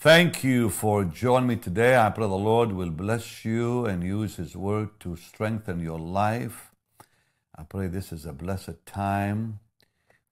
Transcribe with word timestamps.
Thank 0.00 0.44
you 0.44 0.70
for 0.70 1.02
joining 1.02 1.48
me 1.48 1.56
today. 1.56 1.96
I 1.96 2.10
pray 2.10 2.28
the 2.28 2.36
Lord 2.36 2.70
will 2.70 2.90
bless 2.90 3.44
you 3.44 3.84
and 3.84 4.04
use 4.04 4.36
His 4.36 4.54
word 4.54 4.90
to 5.00 5.16
strengthen 5.16 5.80
your 5.80 5.98
life. 5.98 6.70
I 7.52 7.64
pray 7.64 7.88
this 7.88 8.12
is 8.12 8.24
a 8.24 8.32
blessed 8.32 8.86
time 8.86 9.58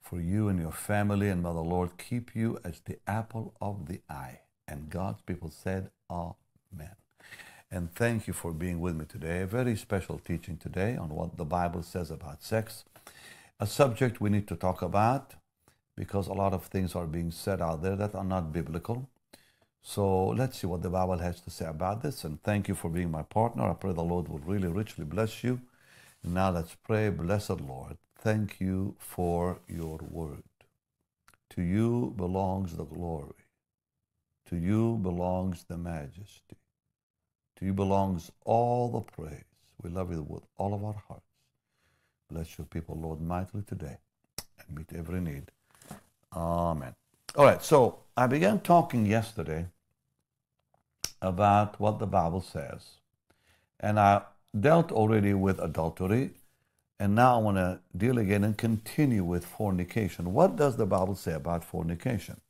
for 0.00 0.20
you 0.20 0.46
and 0.46 0.60
your 0.60 0.70
family, 0.70 1.28
and 1.30 1.42
may 1.42 1.52
the 1.52 1.62
Lord 1.62 1.98
keep 1.98 2.36
you 2.36 2.60
as 2.62 2.78
the 2.78 3.00
apple 3.08 3.54
of 3.60 3.86
the 3.86 4.02
eye. 4.08 4.38
And 4.68 4.88
God's 4.88 5.22
people 5.22 5.50
said, 5.50 5.90
Amen. 6.08 6.94
And 7.68 7.92
thank 7.92 8.28
you 8.28 8.34
for 8.34 8.52
being 8.52 8.78
with 8.78 8.94
me 8.94 9.04
today. 9.04 9.42
A 9.42 9.46
very 9.48 9.74
special 9.74 10.20
teaching 10.20 10.58
today 10.58 10.96
on 10.96 11.08
what 11.08 11.36
the 11.36 11.44
Bible 11.44 11.82
says 11.82 12.12
about 12.12 12.44
sex, 12.44 12.84
a 13.58 13.66
subject 13.66 14.20
we 14.20 14.30
need 14.30 14.46
to 14.46 14.54
talk 14.54 14.80
about 14.80 15.34
because 15.96 16.28
a 16.28 16.34
lot 16.34 16.52
of 16.52 16.66
things 16.66 16.94
are 16.94 17.08
being 17.08 17.32
said 17.32 17.60
out 17.60 17.82
there 17.82 17.96
that 17.96 18.14
are 18.14 18.22
not 18.22 18.52
biblical. 18.52 19.08
So 19.88 20.26
let's 20.30 20.58
see 20.58 20.66
what 20.66 20.82
the 20.82 20.90
Bible 20.90 21.18
has 21.18 21.40
to 21.42 21.48
say 21.48 21.64
about 21.64 22.02
this. 22.02 22.24
And 22.24 22.42
thank 22.42 22.66
you 22.66 22.74
for 22.74 22.90
being 22.90 23.08
my 23.08 23.22
partner. 23.22 23.70
I 23.70 23.74
pray 23.74 23.92
the 23.92 24.02
Lord 24.02 24.26
will 24.26 24.40
really 24.40 24.66
richly 24.66 25.04
bless 25.04 25.44
you. 25.44 25.60
Now 26.24 26.50
let's 26.50 26.74
pray, 26.74 27.08
blessed 27.08 27.60
Lord, 27.60 27.96
thank 28.18 28.60
you 28.60 28.96
for 28.98 29.60
your 29.68 30.00
word. 30.10 30.42
To 31.50 31.62
you 31.62 32.12
belongs 32.16 32.74
the 32.74 32.84
glory. 32.84 33.46
To 34.50 34.56
you 34.56 34.96
belongs 34.96 35.62
the 35.68 35.78
majesty. 35.78 36.56
To 37.60 37.64
you 37.64 37.72
belongs 37.72 38.32
all 38.44 38.90
the 38.90 39.02
praise. 39.02 39.44
We 39.80 39.90
love 39.90 40.10
you 40.10 40.26
with 40.28 40.42
all 40.58 40.74
of 40.74 40.84
our 40.84 41.00
hearts. 41.06 41.22
Bless 42.28 42.58
your 42.58 42.66
people, 42.66 42.98
Lord, 43.00 43.20
mightily 43.20 43.62
today 43.62 43.98
and 44.58 44.76
meet 44.76 44.92
every 44.98 45.20
need. 45.20 45.52
Amen. 46.34 46.92
All 47.36 47.44
right, 47.44 47.62
so 47.62 48.00
I 48.16 48.26
began 48.26 48.58
talking 48.58 49.06
yesterday 49.06 49.66
about 51.20 51.80
what 51.80 51.98
the 51.98 52.06
Bible 52.06 52.40
says. 52.40 53.00
And 53.80 53.98
I 53.98 54.22
dealt 54.58 54.92
already 54.92 55.34
with 55.34 55.58
adultery, 55.58 56.30
and 56.98 57.14
now 57.14 57.38
I 57.38 57.42
want 57.42 57.56
to 57.58 57.80
deal 57.96 58.18
again 58.18 58.44
and 58.44 58.56
continue 58.56 59.24
with 59.24 59.44
fornication. 59.44 60.32
What 60.32 60.56
does 60.56 60.76
the 60.76 60.86
Bible 60.86 61.14
say 61.14 61.32
about 61.32 61.64
fornication? 61.64 62.40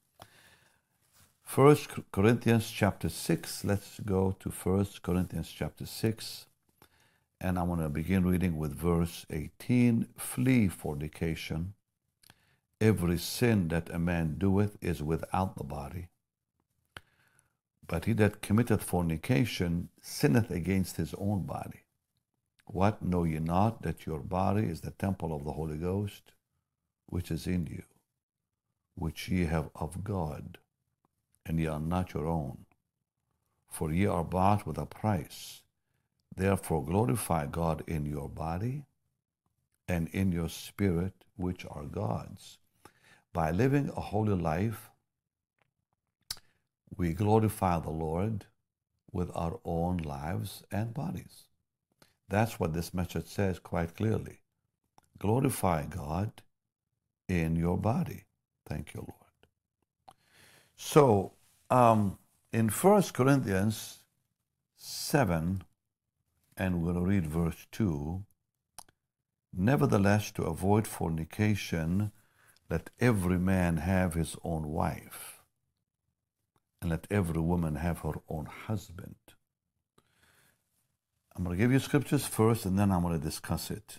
First 1.42 1.88
Corinthians 2.12 2.70
chapter 2.70 3.08
6. 3.08 3.64
Let's 3.64 4.00
go 4.00 4.36
to 4.40 4.50
First 4.50 5.02
Corinthians 5.02 5.52
chapter 5.56 5.86
6. 5.86 6.46
And 7.40 7.58
I 7.58 7.62
want 7.62 7.82
to 7.82 7.88
begin 7.88 8.24
reading 8.24 8.56
with 8.56 8.74
verse 8.74 9.26
18. 9.30 10.08
Flee 10.16 10.68
fornication. 10.68 11.74
Every 12.80 13.18
sin 13.18 13.68
that 13.68 13.90
a 13.90 13.98
man 13.98 14.36
doeth 14.38 14.76
is 14.80 15.02
without 15.02 15.56
the 15.56 15.64
body 15.64 16.08
but 17.88 18.04
he 18.06 18.12
that 18.14 18.42
committeth 18.42 18.82
fornication 18.82 19.88
sinneth 20.00 20.50
against 20.50 20.96
his 20.96 21.14
own 21.14 21.44
body. 21.44 21.84
What 22.66 23.02
know 23.02 23.24
ye 23.24 23.38
not 23.38 23.82
that 23.82 24.06
your 24.06 24.18
body 24.18 24.64
is 24.64 24.80
the 24.80 24.90
temple 24.90 25.34
of 25.34 25.44
the 25.44 25.52
Holy 25.52 25.76
Ghost, 25.76 26.32
which 27.06 27.30
is 27.30 27.46
in 27.46 27.66
you, 27.66 27.84
which 28.96 29.28
ye 29.28 29.44
have 29.44 29.70
of 29.76 30.02
God, 30.02 30.58
and 31.44 31.60
ye 31.60 31.66
are 31.66 31.80
not 31.80 32.12
your 32.12 32.26
own? 32.26 32.66
For 33.70 33.92
ye 33.92 34.06
are 34.06 34.24
bought 34.24 34.66
with 34.66 34.78
a 34.78 34.86
price. 34.86 35.62
Therefore 36.34 36.84
glorify 36.84 37.46
God 37.46 37.82
in 37.86 38.04
your 38.04 38.28
body 38.28 38.84
and 39.88 40.08
in 40.08 40.32
your 40.32 40.48
spirit, 40.48 41.24
which 41.36 41.64
are 41.70 41.84
God's, 41.84 42.58
by 43.32 43.50
living 43.50 43.90
a 43.90 44.00
holy 44.00 44.34
life 44.34 44.90
we 46.94 47.12
glorify 47.12 47.78
the 47.78 47.90
Lord 47.90 48.46
with 49.12 49.30
our 49.34 49.58
own 49.64 49.98
lives 49.98 50.62
and 50.70 50.92
bodies. 50.92 51.44
That's 52.28 52.58
what 52.58 52.72
this 52.72 52.92
message 52.92 53.28
says 53.28 53.58
quite 53.58 53.96
clearly. 53.96 54.40
Glorify 55.18 55.86
God 55.86 56.42
in 57.28 57.56
your 57.56 57.78
body. 57.78 58.24
Thank 58.66 58.94
you, 58.94 59.00
Lord. 59.00 60.16
So, 60.76 61.32
um, 61.70 62.18
in 62.52 62.68
1 62.68 63.02
Corinthians 63.14 64.00
7, 64.76 65.62
and 66.56 66.82
we're 66.82 66.92
going 66.92 67.04
to 67.04 67.10
read 67.10 67.26
verse 67.26 67.66
2 67.72 68.24
Nevertheless, 69.58 70.30
to 70.32 70.42
avoid 70.42 70.86
fornication, 70.86 72.12
let 72.68 72.90
every 73.00 73.38
man 73.38 73.78
have 73.78 74.12
his 74.12 74.36
own 74.44 74.68
wife 74.68 75.35
and 76.80 76.90
let 76.90 77.06
every 77.10 77.40
woman 77.40 77.76
have 77.76 78.00
her 78.00 78.14
own 78.28 78.46
husband. 78.46 79.16
I'm 81.34 81.44
going 81.44 81.56
to 81.56 81.62
give 81.62 81.72
you 81.72 81.78
scriptures 81.78 82.26
first 82.26 82.64
and 82.64 82.78
then 82.78 82.90
I'm 82.90 83.02
going 83.02 83.18
to 83.18 83.24
discuss 83.24 83.70
it. 83.70 83.98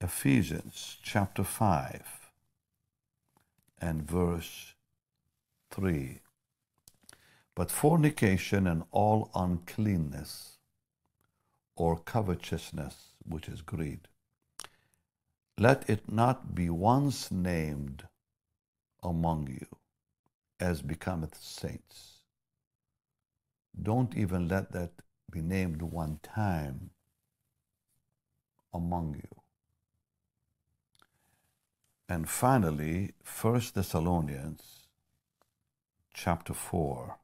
Ephesians 0.00 0.98
chapter 1.02 1.44
5 1.44 2.30
and 3.80 4.08
verse 4.08 4.74
3. 5.70 6.20
But 7.54 7.70
fornication 7.70 8.66
and 8.66 8.84
all 8.90 9.30
uncleanness 9.34 10.58
or 11.74 11.98
covetousness, 11.98 13.14
which 13.26 13.48
is 13.48 13.62
greed, 13.62 14.08
let 15.58 15.88
it 15.88 16.10
not 16.10 16.54
be 16.54 16.68
once 16.68 17.30
named 17.30 18.04
among 19.02 19.48
you 19.48 19.66
as 20.60 20.82
becometh 20.82 21.36
saints. 21.40 22.20
Don't 23.80 24.16
even 24.16 24.48
let 24.48 24.72
that 24.72 24.92
be 25.30 25.42
named 25.42 25.82
one 25.82 26.18
time 26.22 26.90
among 28.72 29.14
you. 29.14 29.42
And 32.08 32.28
finally, 32.28 33.12
1 33.40 33.62
Thessalonians 33.74 34.86
chapter 36.14 36.54
4 36.54 37.18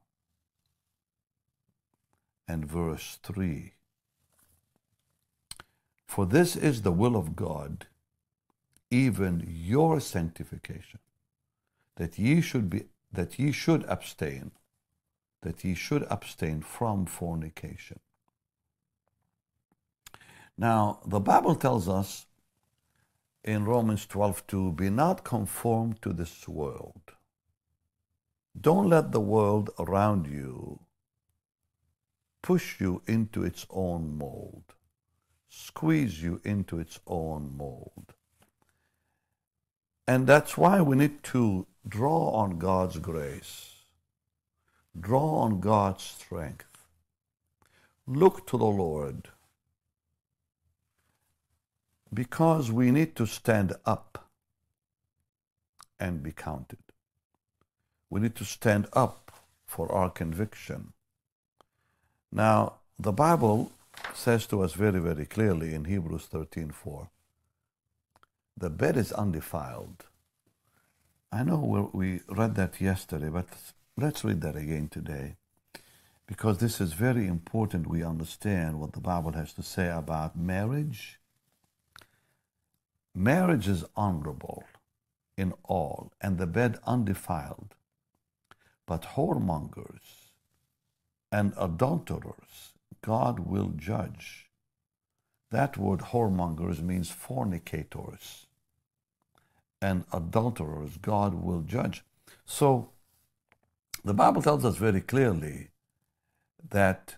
and 2.49 2.67
verse 2.67 3.19
3. 3.23 3.73
For 6.07 6.27
this 6.27 6.57
is 6.57 6.83
the 6.83 6.93
will 6.93 7.17
of 7.17 7.35
God, 7.35 7.87
even 8.91 9.47
your 9.49 10.01
sanctification, 10.01 10.99
that 11.97 12.19
ye 12.19 12.41
should 12.43 12.69
be 12.69 12.85
that 13.13 13.39
ye 13.39 13.53
should 13.53 13.85
abstain, 13.85 14.53
that 15.43 15.65
ye 15.65 15.75
should 15.75 16.05
abstain 16.11 16.63
from 16.63 17.07
fornication. 17.07 18.01
Now, 20.57 21.01
the 21.07 21.21
Bible 21.21 21.55
tells 21.55 21.89
us 21.89 22.27
in 23.45 23.65
Romans 23.65 24.07
12 24.07 24.47
to 24.49 24.73
be 24.73 24.91
not 24.91 25.25
conformed 25.25 26.01
to 26.03 26.13
this 26.13 26.47
world. 26.49 27.01
Don't 28.59 28.89
let 28.89 29.13
the 29.13 29.21
world 29.21 29.71
around 29.79 30.27
you 30.27 30.81
push 32.43 32.81
you 32.81 33.03
into 33.07 33.43
its 33.43 33.67
own 33.71 34.17
mold, 34.17 34.75
squeeze 35.49 36.23
you 36.23 36.41
into 36.45 36.79
its 36.79 37.01
own 37.07 37.57
mold. 37.57 38.15
And 40.07 40.27
that's 40.27 40.59
why 40.59 40.81
we 40.83 40.97
need 40.97 41.23
to 41.25 41.67
draw 41.87 42.31
on 42.31 42.59
God's 42.59 42.99
grace, 42.99 43.71
draw 44.99 45.41
on 45.41 45.61
God's 45.61 46.03
strength, 46.03 46.79
look 48.07 48.47
to 48.49 48.57
the 48.57 48.65
Lord, 48.65 49.29
because 52.13 52.71
we 52.71 52.91
need 52.91 53.17
to 53.17 53.27
stand 53.27 53.75
up 53.85 54.29
and 55.99 56.23
be 56.23 56.33
counted. 56.33 56.79
We 58.11 58.21
need 58.21 58.35
to 58.37 58.45
stand 58.45 58.87
up 58.93 59.33
for 59.65 59.91
our 59.91 60.11
conviction. 60.11 60.93
Now, 62.31 62.75
the 62.99 63.13
Bible 63.13 63.73
says 64.15 64.47
to 64.47 64.63
us 64.63 64.75
very, 64.75 65.01
very 65.01 65.27
clearly 65.27 65.75
in 65.75 65.85
Hebrews 65.87 66.27
13:4, 66.27 67.09
the 68.57 68.71
bed 68.71 68.97
is 68.97 69.13
undefiled 69.13 70.05
I 71.35 71.43
know 71.45 71.91
we 71.95 72.21
read 72.29 72.57
that 72.57 72.79
yesterday, 72.79 73.31
but 73.31 73.49
let's 73.97 74.23
read 74.23 74.43
that 74.43 74.55
again 74.55 74.89
today 74.89 75.37
because 76.27 76.59
this 76.59 76.79
is 76.79 76.93
very 76.93 77.27
important 77.27 77.87
we 77.87 78.05
understand 78.05 78.79
what 78.79 78.93
the 78.93 79.01
Bible 79.01 79.33
has 79.33 79.55
to 79.55 79.63
say 79.63 79.89
about 79.91 80.37
marriage. 80.37 81.19
Marriage 83.15 83.67
is 83.67 83.85
honorable 83.97 84.65
in 85.39 85.55
all, 85.65 86.13
and 86.21 86.37
the 86.37 86.47
bed 86.47 86.79
undefiled. 86.87 87.75
But 88.85 89.15
whoremongers 89.15 90.33
and 91.31 91.55
adulterers 91.57 92.73
God 93.03 93.41
will 93.41 93.73
judge. 93.77 94.51
That 95.51 95.77
word 95.77 96.01
whoremongers 96.01 96.81
means 96.81 97.11
fornicators 97.11 98.47
and 99.83 100.05
adulterers 100.13 100.97
God 101.03 101.35
will 101.35 101.61
judge. 101.63 102.05
So 102.47 102.93
The 104.05 104.15
Bible 104.15 104.43
tells 104.43 104.65
us 104.65 104.77
very 104.77 105.01
clearly 105.01 105.69
that 106.71 107.17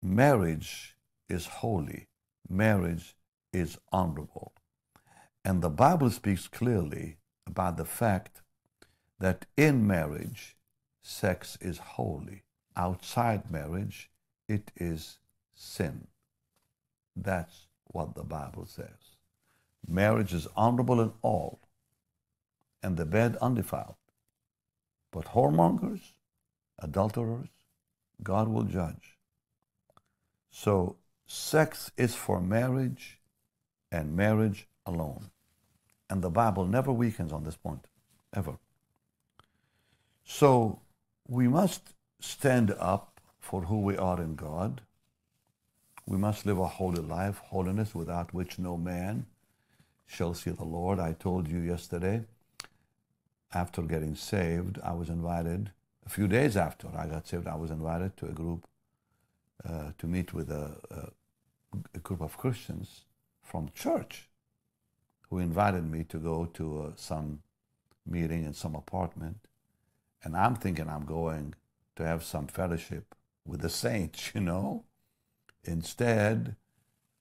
marriage 0.00 0.96
is 1.28 1.46
holy, 1.46 2.06
marriage 2.48 3.16
is 3.52 3.78
honorable. 3.90 4.52
And 5.44 5.60
the 5.60 5.70
Bible 5.70 6.10
speaks 6.10 6.46
clearly 6.46 7.18
about 7.48 7.76
the 7.76 7.84
fact 7.84 8.42
that 9.18 9.46
in 9.56 9.86
marriage, 9.86 10.56
sex 11.02 11.58
is 11.60 11.78
holy. 11.78 12.44
Outside 12.76 13.50
marriage, 13.50 14.08
it 14.48 14.70
is 14.76 15.18
sin. 15.52 16.06
That's 17.16 17.66
what 17.86 18.14
the 18.14 18.24
Bible 18.24 18.66
says. 18.66 19.16
Marriage 19.86 20.32
is 20.32 20.46
honorable 20.56 21.00
in 21.00 21.12
all, 21.22 21.60
and 22.84 22.98
the 22.98 23.06
bed 23.06 23.36
undefiled. 23.40 23.94
But 25.10 25.24
whoremongers, 25.26 26.02
adulterers, 26.78 27.48
God 28.22 28.48
will 28.48 28.64
judge. 28.64 29.16
So, 30.50 30.96
sex 31.26 31.90
is 31.96 32.14
for 32.14 32.40
marriage 32.40 33.18
and 33.90 34.14
marriage 34.14 34.68
alone. 34.84 35.30
And 36.10 36.22
the 36.22 36.30
Bible 36.30 36.66
never 36.66 36.92
weakens 36.92 37.32
on 37.32 37.44
this 37.44 37.56
point, 37.56 37.86
ever. 38.34 38.58
So, 40.24 40.80
we 41.26 41.48
must 41.48 41.94
stand 42.20 42.74
up 42.78 43.20
for 43.40 43.62
who 43.62 43.80
we 43.80 43.96
are 43.96 44.20
in 44.20 44.34
God. 44.34 44.82
We 46.06 46.18
must 46.18 46.44
live 46.44 46.58
a 46.58 46.66
holy 46.66 47.02
life, 47.02 47.38
holiness 47.46 47.94
without 47.94 48.34
which 48.34 48.58
no 48.58 48.76
man 48.76 49.26
shall 50.06 50.34
see 50.34 50.50
the 50.50 50.64
Lord. 50.64 50.98
I 50.98 51.12
told 51.14 51.48
you 51.48 51.58
yesterday, 51.58 52.24
after 53.54 53.82
getting 53.82 54.14
saved, 54.14 54.78
I 54.82 54.92
was 54.92 55.08
invited, 55.08 55.70
a 56.04 56.08
few 56.08 56.28
days 56.28 56.56
after 56.56 56.88
I 56.96 57.06
got 57.06 57.26
saved, 57.26 57.46
I 57.46 57.54
was 57.54 57.70
invited 57.70 58.16
to 58.18 58.26
a 58.26 58.32
group 58.32 58.66
uh, 59.66 59.92
to 59.96 60.06
meet 60.06 60.34
with 60.34 60.50
a, 60.50 60.76
a, 60.90 61.78
a, 61.94 61.98
group 62.00 62.20
of 62.20 62.36
Christians 62.36 63.04
from 63.40 63.70
church 63.74 64.28
who 65.30 65.38
invited 65.38 65.90
me 65.90 66.04
to 66.04 66.18
go 66.18 66.44
to 66.46 66.82
uh, 66.82 66.90
some 66.96 67.40
meeting 68.04 68.44
in 68.44 68.52
some 68.52 68.74
apartment. 68.74 69.38
And 70.22 70.36
I'm 70.36 70.56
thinking 70.56 70.88
I'm 70.88 71.06
going 71.06 71.54
to 71.96 72.04
have 72.04 72.24
some 72.24 72.46
fellowship 72.46 73.14
with 73.46 73.60
the 73.60 73.70
saints, 73.70 74.32
you 74.34 74.40
know. 74.40 74.84
Instead, 75.62 76.56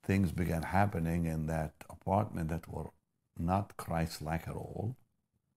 things 0.03 0.31
began 0.31 0.63
happening 0.63 1.25
in 1.25 1.45
that 1.47 1.73
apartment 1.89 2.49
that 2.49 2.67
were 2.67 2.89
not 3.37 3.77
Christ 3.77 4.21
like 4.21 4.47
at 4.47 4.55
all, 4.55 4.97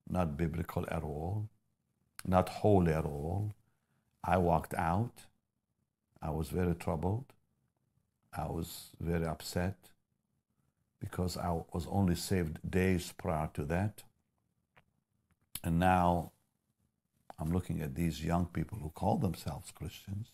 not 0.08 0.36
biblical 0.36 0.84
at 0.88 1.02
all, 1.02 1.48
not 2.24 2.48
holy 2.48 2.92
at 2.92 3.04
all. 3.04 3.54
I 4.22 4.38
walked 4.38 4.74
out. 4.74 5.26
I 6.22 6.30
was 6.30 6.48
very 6.48 6.74
troubled. 6.74 7.26
I 8.36 8.46
was 8.46 8.90
very 9.00 9.26
upset 9.26 9.76
because 11.00 11.36
I 11.36 11.60
was 11.72 11.86
only 11.90 12.14
saved 12.14 12.58
days 12.68 13.12
prior 13.16 13.48
to 13.54 13.64
that. 13.64 14.02
And 15.62 15.78
now 15.78 16.32
I'm 17.38 17.52
looking 17.52 17.80
at 17.80 17.94
these 17.94 18.24
young 18.24 18.46
people 18.46 18.78
who 18.78 18.90
call 18.90 19.18
themselves 19.18 19.70
Christians 19.70 20.28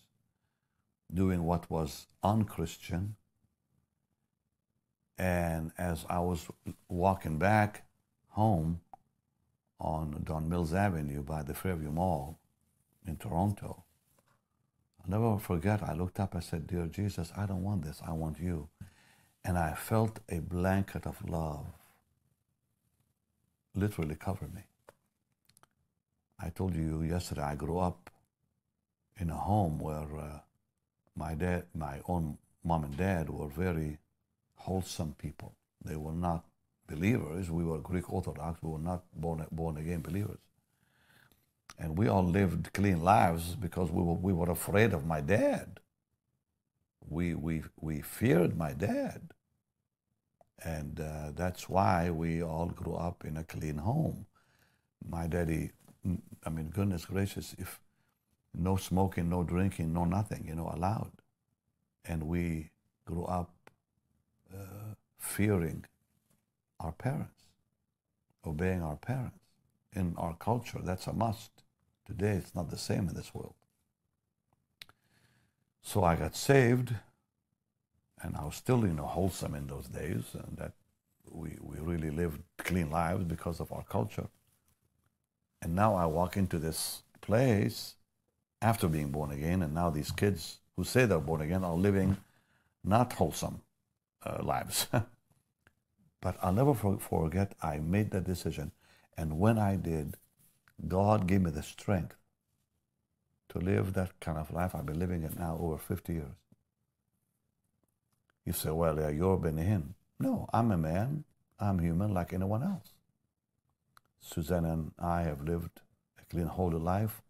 doing 1.12 1.44
what 1.44 1.70
was 1.70 2.06
unchristian. 2.22 3.16
And 5.18 5.72
as 5.78 6.06
I 6.08 6.20
was 6.20 6.46
walking 6.88 7.38
back 7.38 7.84
home 8.28 8.80
on 9.82 10.22
Don 10.24 10.48
Mills 10.48 10.72
Avenue 10.72 11.22
by 11.22 11.42
the 11.42 11.54
Fairview 11.54 11.90
Mall 11.90 12.38
in 13.06 13.16
Toronto, 13.16 13.84
I'll 15.02 15.10
never 15.10 15.38
forget, 15.38 15.82
I 15.82 15.94
looked 15.94 16.20
up, 16.20 16.36
I 16.36 16.40
said, 16.40 16.68
Dear 16.68 16.86
Jesus, 16.86 17.32
I 17.36 17.46
don't 17.46 17.64
want 17.64 17.84
this, 17.84 18.00
I 18.06 18.12
want 18.12 18.38
you. 18.40 18.68
And 19.44 19.58
I 19.58 19.74
felt 19.74 20.20
a 20.28 20.38
blanket 20.38 21.04
of 21.04 21.28
love 21.28 21.66
literally 23.74 24.14
cover 24.14 24.46
me. 24.54 24.62
I 26.38 26.50
told 26.50 26.76
you 26.76 27.02
yesterday 27.02 27.42
I 27.42 27.54
grew 27.56 27.78
up 27.78 28.10
in 29.18 29.30
a 29.30 29.36
home 29.36 29.78
where 29.78 30.16
uh, 30.16 30.38
my 31.16 31.34
dad, 31.34 31.66
my 31.74 32.00
own 32.06 32.38
mom 32.64 32.84
and 32.84 32.96
dad 32.96 33.28
were 33.28 33.48
very 33.48 33.98
wholesome 34.54 35.14
people. 35.18 35.54
They 35.84 35.96
were 35.96 36.12
not 36.12 36.44
believers. 36.88 37.50
We 37.50 37.64
were 37.64 37.78
Greek 37.78 38.12
Orthodox. 38.12 38.62
We 38.62 38.70
were 38.70 38.78
not 38.78 39.04
born, 39.14 39.46
born 39.50 39.76
again 39.76 40.00
believers. 40.00 40.38
And 41.78 41.96
we 41.96 42.08
all 42.08 42.24
lived 42.24 42.72
clean 42.72 43.02
lives 43.02 43.56
because 43.56 43.90
we 43.90 44.02
were, 44.02 44.14
we 44.14 44.32
were 44.32 44.50
afraid 44.50 44.92
of 44.92 45.06
my 45.06 45.20
dad. 45.20 45.80
We, 47.08 47.34
we, 47.34 47.62
we 47.80 48.00
feared 48.00 48.56
my 48.56 48.72
dad. 48.72 49.32
And 50.64 51.00
uh, 51.00 51.32
that's 51.34 51.68
why 51.68 52.10
we 52.10 52.42
all 52.42 52.66
grew 52.66 52.94
up 52.94 53.24
in 53.24 53.36
a 53.36 53.44
clean 53.44 53.78
home. 53.78 54.26
My 55.08 55.26
daddy, 55.26 55.72
I 56.44 56.50
mean, 56.50 56.68
goodness 56.68 57.04
gracious, 57.06 57.56
if 57.58 57.80
no 58.54 58.76
smoking, 58.76 59.28
no 59.28 59.42
drinking, 59.42 59.92
no 59.92 60.04
nothing, 60.04 60.46
you 60.46 60.54
know, 60.54 60.70
allowed. 60.72 61.10
And 62.04 62.24
we 62.24 62.70
grew 63.04 63.24
up 63.24 63.50
uh, 64.54 64.94
fearing 65.18 65.84
our 66.82 66.92
parents, 66.92 67.46
obeying 68.44 68.82
our 68.82 68.96
parents. 68.96 69.38
In 69.94 70.14
our 70.16 70.34
culture, 70.34 70.80
that's 70.82 71.06
a 71.06 71.12
must. 71.12 71.50
Today, 72.06 72.32
it's 72.32 72.54
not 72.54 72.70
the 72.70 72.78
same 72.78 73.08
in 73.08 73.14
this 73.14 73.34
world. 73.34 73.54
So 75.82 76.02
I 76.04 76.16
got 76.16 76.34
saved, 76.34 76.94
and 78.22 78.36
I 78.36 78.44
was 78.44 78.56
still, 78.56 78.86
you 78.86 78.94
know, 78.94 79.06
wholesome 79.06 79.54
in 79.54 79.66
those 79.66 79.88
days, 79.88 80.24
and 80.34 80.56
that 80.56 80.72
we, 81.30 81.58
we 81.60 81.78
really 81.78 82.10
lived 82.10 82.40
clean 82.58 82.90
lives 82.90 83.24
because 83.24 83.60
of 83.60 83.72
our 83.72 83.84
culture. 83.84 84.28
And 85.60 85.74
now 85.74 85.94
I 85.94 86.06
walk 86.06 86.36
into 86.36 86.58
this 86.58 87.02
place 87.20 87.94
after 88.60 88.88
being 88.88 89.10
born 89.10 89.30
again, 89.30 89.62
and 89.62 89.74
now 89.74 89.90
these 89.90 90.10
kids 90.10 90.58
who 90.76 90.84
say 90.84 91.04
they're 91.04 91.18
born 91.18 91.40
again 91.40 91.64
are 91.64 91.74
living 91.74 92.16
not 92.84 93.12
wholesome 93.12 93.60
uh, 94.24 94.42
lives. 94.42 94.86
but 96.22 96.36
I'll 96.42 96.52
never 96.54 96.72
forget, 96.72 97.54
I 97.62 97.78
made 97.78 98.12
that 98.12 98.24
decision. 98.24 98.72
And 99.18 99.38
when 99.38 99.58
I 99.58 99.76
did, 99.76 100.16
God 100.88 101.26
gave 101.26 101.42
me 101.42 101.50
the 101.50 101.62
strength 101.62 102.16
to 103.50 103.58
live 103.58 103.92
that 103.92 104.18
kind 104.20 104.38
of 104.38 104.50
life. 104.50 104.74
I've 104.74 104.86
been 104.86 104.98
living 104.98 105.24
it 105.24 105.38
now 105.38 105.58
over 105.60 105.76
50 105.76 106.14
years. 106.14 106.38
You 108.46 108.54
say, 108.54 108.70
well, 108.70 108.98
yeah, 108.98 109.10
you're 109.10 109.36
Benny 109.36 109.64
Hinn. 109.64 109.94
No, 110.18 110.48
I'm 110.54 110.72
a 110.72 110.78
man. 110.78 111.24
I'm 111.60 111.78
human 111.78 112.14
like 112.14 112.32
anyone 112.32 112.62
else. 112.62 112.94
Suzanne 114.20 114.64
and 114.64 114.92
I 114.98 115.22
have 115.22 115.42
lived 115.42 115.80
a 116.18 116.24
clean, 116.24 116.46
holy 116.46 116.78
life 116.78 117.20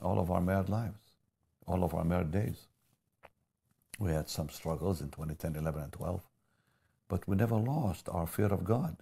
all 0.00 0.18
of 0.18 0.30
our 0.30 0.40
married 0.40 0.68
lives, 0.68 0.98
all 1.66 1.84
of 1.84 1.94
our 1.94 2.04
married 2.04 2.30
days. 2.30 2.66
We 3.98 4.10
had 4.10 4.28
some 4.28 4.48
struggles 4.48 5.00
in 5.00 5.08
2010, 5.08 5.56
11, 5.56 5.82
and 5.82 5.92
12, 5.92 6.20
but 7.08 7.26
we 7.28 7.36
never 7.36 7.56
lost 7.56 8.08
our 8.08 8.26
fear 8.26 8.46
of 8.46 8.64
God. 8.64 8.96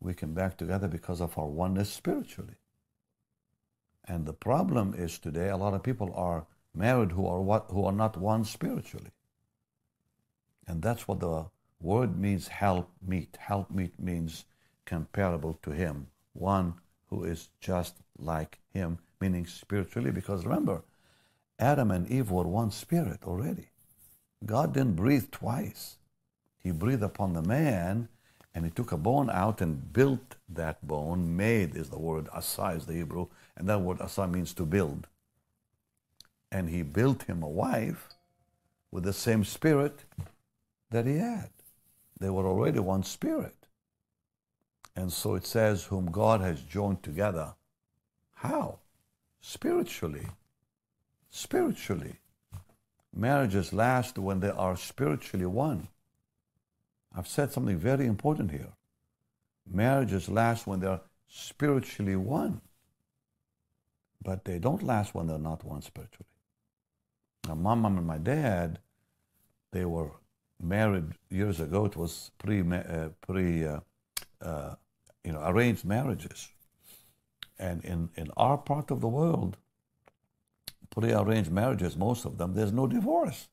We 0.00 0.14
came 0.14 0.34
back 0.34 0.56
together 0.56 0.88
because 0.88 1.20
of 1.20 1.36
our 1.36 1.46
oneness 1.46 1.90
spiritually. 1.90 2.54
And 4.04 4.26
the 4.26 4.32
problem 4.32 4.94
is 4.96 5.18
today 5.18 5.48
a 5.48 5.56
lot 5.56 5.74
of 5.74 5.82
people 5.82 6.12
are 6.14 6.46
married 6.74 7.12
who 7.12 7.26
are 7.26 7.40
what 7.40 7.66
who 7.68 7.84
are 7.84 7.92
not 7.92 8.16
one 8.16 8.44
spiritually. 8.44 9.10
And 10.66 10.82
that's 10.82 11.08
what 11.08 11.20
the 11.20 11.46
word 11.80 12.18
means 12.18 12.48
help 12.48 12.90
meet. 13.06 13.36
Help 13.38 13.70
meet 13.70 13.98
means 13.98 14.44
comparable 14.84 15.58
to 15.62 15.70
him, 15.70 16.06
one 16.32 16.74
who 17.08 17.24
is 17.24 17.50
just 17.60 17.96
like 18.18 18.58
him 18.72 18.98
meaning 19.20 19.46
spiritually, 19.46 20.10
because 20.10 20.44
remember, 20.44 20.82
Adam 21.58 21.90
and 21.90 22.08
Eve 22.10 22.30
were 22.30 22.46
one 22.46 22.70
spirit 22.70 23.24
already. 23.24 23.70
God 24.44 24.74
didn't 24.74 24.94
breathe 24.94 25.30
twice. 25.30 25.97
He 26.58 26.70
breathed 26.70 27.02
upon 27.02 27.32
the 27.32 27.42
man 27.42 28.08
and 28.54 28.64
he 28.64 28.70
took 28.70 28.92
a 28.92 28.96
bone 28.96 29.30
out 29.30 29.60
and 29.60 29.92
built 29.92 30.36
that 30.48 30.86
bone. 30.86 31.36
Made 31.36 31.76
is 31.76 31.90
the 31.90 31.98
word, 31.98 32.28
asa 32.32 32.68
is 32.68 32.86
the 32.86 32.94
Hebrew, 32.94 33.28
and 33.56 33.68
that 33.68 33.80
word 33.80 34.00
asa 34.00 34.26
means 34.26 34.52
to 34.54 34.64
build. 34.64 35.06
And 36.50 36.68
he 36.68 36.82
built 36.82 37.24
him 37.24 37.42
a 37.42 37.48
wife 37.48 38.08
with 38.90 39.04
the 39.04 39.12
same 39.12 39.44
spirit 39.44 40.04
that 40.90 41.06
he 41.06 41.18
had. 41.18 41.50
They 42.18 42.30
were 42.30 42.46
already 42.46 42.80
one 42.80 43.04
spirit. 43.04 43.54
And 44.96 45.12
so 45.12 45.34
it 45.34 45.46
says, 45.46 45.84
whom 45.84 46.10
God 46.10 46.40
has 46.40 46.60
joined 46.62 47.02
together. 47.02 47.54
How? 48.34 48.78
spiritually. 49.40 50.26
Spiritually. 51.30 52.16
Marriages 53.14 53.72
last 53.72 54.18
when 54.18 54.40
they 54.40 54.50
are 54.50 54.76
spiritually 54.76 55.46
one. 55.46 55.88
I've 57.16 57.28
said 57.28 57.52
something 57.52 57.78
very 57.78 58.06
important 58.06 58.50
here. 58.50 58.72
Marriages 59.70 60.28
last 60.28 60.66
when 60.66 60.80
they 60.80 60.86
are 60.88 61.02
spiritually 61.28 62.16
one. 62.16 62.60
but 64.22 64.44
they 64.44 64.58
don't 64.58 64.82
last 64.82 65.14
when 65.14 65.26
they're 65.26 65.38
not 65.38 65.64
one 65.64 65.82
spiritually. 65.82 66.26
Now, 67.46 67.54
my 67.54 67.74
mom 67.74 67.98
and 67.98 68.06
my 68.06 68.18
dad, 68.18 68.80
they 69.72 69.84
were 69.84 70.10
married 70.60 71.12
years 71.30 71.60
ago. 71.60 71.84
It 71.86 71.96
was 71.96 72.30
pre, 72.38 72.60
uh, 72.62 73.10
pre, 73.20 73.66
uh, 73.66 73.80
uh, 74.42 74.74
you 75.24 75.32
know, 75.32 75.42
arranged 75.46 75.84
marriages. 75.84 76.48
And 77.58 77.84
in, 77.84 78.10
in 78.16 78.30
our 78.36 78.58
part 78.58 78.90
of 78.90 79.00
the 79.00 79.08
world, 79.08 79.56
pre-arranged 80.90 81.50
marriages, 81.50 81.96
most 81.96 82.24
of 82.24 82.38
them, 82.38 82.54
there's 82.54 82.72
no 82.72 82.86
divorce 82.86 83.48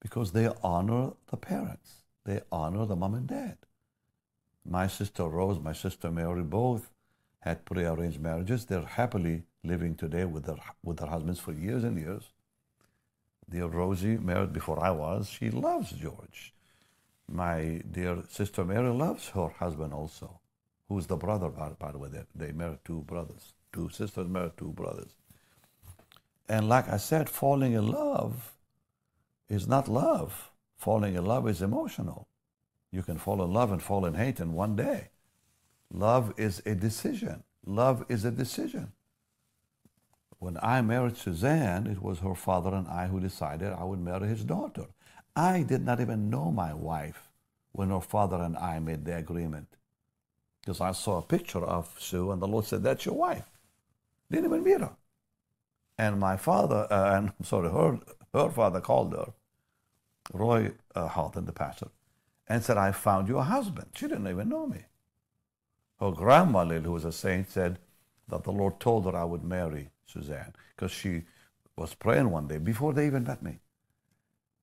because 0.00 0.32
they 0.32 0.48
honor 0.62 1.12
the 1.30 1.36
parents. 1.36 2.02
They 2.30 2.42
honor 2.52 2.86
the 2.86 2.94
mom 2.94 3.14
and 3.14 3.26
dad. 3.26 3.56
My 4.64 4.86
sister 4.86 5.24
Rose, 5.24 5.58
my 5.58 5.72
sister 5.72 6.12
Mary, 6.12 6.44
both 6.44 6.88
had 7.40 7.64
pre-arranged 7.64 8.20
marriages. 8.20 8.64
They're 8.64 8.82
happily 8.82 9.42
living 9.64 9.96
today 9.96 10.26
with 10.26 10.44
their 10.44 10.60
with 10.84 10.98
their 10.98 11.08
husbands 11.08 11.40
for 11.40 11.52
years 11.52 11.82
and 11.82 11.98
years. 11.98 12.22
Dear 13.48 13.66
Rosie, 13.66 14.16
married 14.16 14.52
before 14.52 14.80
I 14.80 14.92
was, 14.92 15.28
she 15.28 15.50
loves 15.50 15.90
George. 15.90 16.54
My 17.26 17.82
dear 17.90 18.22
sister 18.28 18.64
Mary 18.64 18.90
loves 18.90 19.30
her 19.30 19.48
husband 19.48 19.92
also, 19.92 20.38
who's 20.88 21.08
the 21.08 21.16
brother, 21.16 21.48
by, 21.48 21.70
by 21.70 21.90
the 21.90 21.98
way. 21.98 22.10
They, 22.10 22.22
they 22.36 22.52
married 22.52 22.84
two 22.84 23.00
brothers. 23.00 23.54
Two 23.72 23.88
sisters 23.88 24.28
married 24.28 24.56
two 24.56 24.70
brothers. 24.70 25.16
And 26.48 26.68
like 26.68 26.88
I 26.88 26.98
said, 26.98 27.28
falling 27.28 27.72
in 27.72 27.88
love 27.88 28.52
is 29.48 29.66
not 29.66 29.88
love. 29.88 30.49
Falling 30.80 31.14
in 31.14 31.26
love 31.26 31.46
is 31.46 31.60
emotional. 31.60 32.26
You 32.90 33.02
can 33.02 33.18
fall 33.18 33.44
in 33.44 33.52
love 33.52 33.70
and 33.70 33.82
fall 33.82 34.06
in 34.06 34.14
hate 34.14 34.40
in 34.40 34.54
one 34.54 34.76
day. 34.76 35.08
Love 35.92 36.32
is 36.38 36.62
a 36.64 36.74
decision. 36.74 37.44
Love 37.66 38.06
is 38.08 38.24
a 38.24 38.30
decision. 38.30 38.92
When 40.38 40.56
I 40.62 40.80
married 40.80 41.18
Suzanne, 41.18 41.86
it 41.86 42.00
was 42.00 42.20
her 42.20 42.34
father 42.34 42.74
and 42.74 42.88
I 42.88 43.08
who 43.08 43.20
decided 43.20 43.74
I 43.74 43.84
would 43.84 44.00
marry 44.00 44.26
his 44.26 44.42
daughter. 44.42 44.86
I 45.36 45.64
did 45.64 45.84
not 45.84 46.00
even 46.00 46.30
know 46.30 46.50
my 46.50 46.72
wife 46.72 47.28
when 47.72 47.90
her 47.90 48.00
father 48.00 48.38
and 48.38 48.56
I 48.56 48.78
made 48.78 49.04
the 49.04 49.18
agreement. 49.18 49.76
Because 50.62 50.80
I 50.80 50.92
saw 50.92 51.18
a 51.18 51.22
picture 51.22 51.62
of 51.62 51.94
Sue 51.98 52.30
and 52.30 52.40
the 52.40 52.48
Lord 52.48 52.64
said, 52.64 52.82
That's 52.82 53.04
your 53.04 53.16
wife. 53.16 53.50
Didn't 54.30 54.46
even 54.46 54.64
meet 54.64 54.80
her. 54.80 54.96
And 55.98 56.18
my 56.18 56.38
father, 56.38 56.86
uh, 56.90 57.18
and 57.18 57.32
sorry, 57.46 57.68
her, 57.68 57.98
her 58.32 58.48
father 58.48 58.80
called 58.80 59.12
her, 59.12 59.34
Roy 60.32 60.72
uh, 60.94 61.08
Harthern, 61.08 61.46
the 61.46 61.52
pastor, 61.52 61.88
and 62.48 62.62
said, 62.62 62.76
I 62.76 62.92
found 62.92 63.28
you 63.28 63.38
a 63.38 63.42
husband. 63.42 63.88
She 63.94 64.06
didn't 64.06 64.28
even 64.28 64.48
know 64.48 64.66
me. 64.66 64.84
Her 66.00 66.12
grandma, 66.12 66.64
who 66.64 66.92
was 66.92 67.04
a 67.04 67.12
saint, 67.12 67.50
said 67.50 67.78
that 68.28 68.44
the 68.44 68.52
Lord 68.52 68.80
told 68.80 69.04
her 69.04 69.16
I 69.16 69.24
would 69.24 69.44
marry 69.44 69.90
Suzanne 70.06 70.54
because 70.74 70.90
she 70.90 71.22
was 71.76 71.94
praying 71.94 72.30
one 72.30 72.48
day 72.48 72.58
before 72.58 72.92
they 72.92 73.06
even 73.06 73.24
met 73.24 73.42
me. 73.42 73.58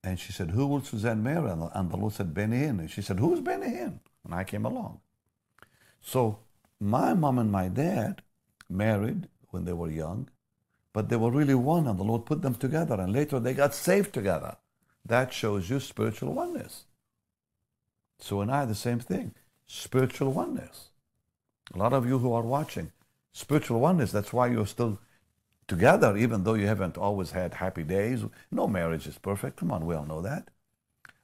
And 0.03 0.19
she 0.19 0.31
said, 0.31 0.51
Who 0.51 0.67
will 0.67 0.81
Suzanne 0.81 1.21
marry? 1.21 1.49
And 1.51 1.91
the 1.91 1.97
Lord 1.97 2.13
said, 2.13 2.33
Benny 2.33 2.59
Hinn. 2.59 2.79
And 2.79 2.89
she 2.89 3.01
said, 3.01 3.19
Who's 3.19 3.41
Benny 3.41 3.67
Hinn? 3.67 3.99
And 4.23 4.33
I 4.33 4.43
came 4.43 4.65
along. 4.65 5.01
So 6.01 6.39
my 6.79 7.13
mom 7.13 7.39
and 7.39 7.51
my 7.51 7.67
dad 7.67 8.21
married 8.69 9.27
when 9.49 9.65
they 9.65 9.73
were 9.73 9.89
young, 9.89 10.29
but 10.93 11.09
they 11.09 11.15
were 11.15 11.31
really 11.31 11.55
one, 11.55 11.87
and 11.87 11.99
the 11.99 12.03
Lord 12.03 12.25
put 12.25 12.41
them 12.41 12.55
together, 12.55 12.99
and 12.99 13.13
later 13.13 13.39
they 13.39 13.53
got 13.53 13.73
saved 13.73 14.13
together. 14.13 14.57
That 15.07 15.31
shows 15.31 15.69
you 15.69 15.79
spiritual 15.79 16.33
oneness. 16.33 16.83
So 18.19 18.41
and 18.41 18.51
I, 18.51 18.65
the 18.65 18.75
same 18.75 18.99
thing 18.99 19.33
spiritual 19.65 20.31
oneness. 20.31 20.89
A 21.73 21.77
lot 21.77 21.93
of 21.93 22.07
you 22.07 22.19
who 22.19 22.31
are 22.33 22.41
watching, 22.41 22.91
spiritual 23.33 23.79
oneness, 23.79 24.11
that's 24.11 24.31
why 24.31 24.47
you're 24.47 24.65
still 24.65 24.99
together, 25.67 26.15
even 26.15 26.43
though 26.43 26.53
you 26.53 26.67
haven't 26.67 26.97
always 26.97 27.31
had 27.31 27.55
happy 27.55 27.83
days. 27.83 28.23
No 28.49 28.67
marriage 28.67 29.07
is 29.07 29.17
perfect. 29.17 29.57
Come 29.57 29.71
on, 29.71 29.85
we 29.85 29.95
all 29.95 30.05
know 30.05 30.21
that. 30.21 30.49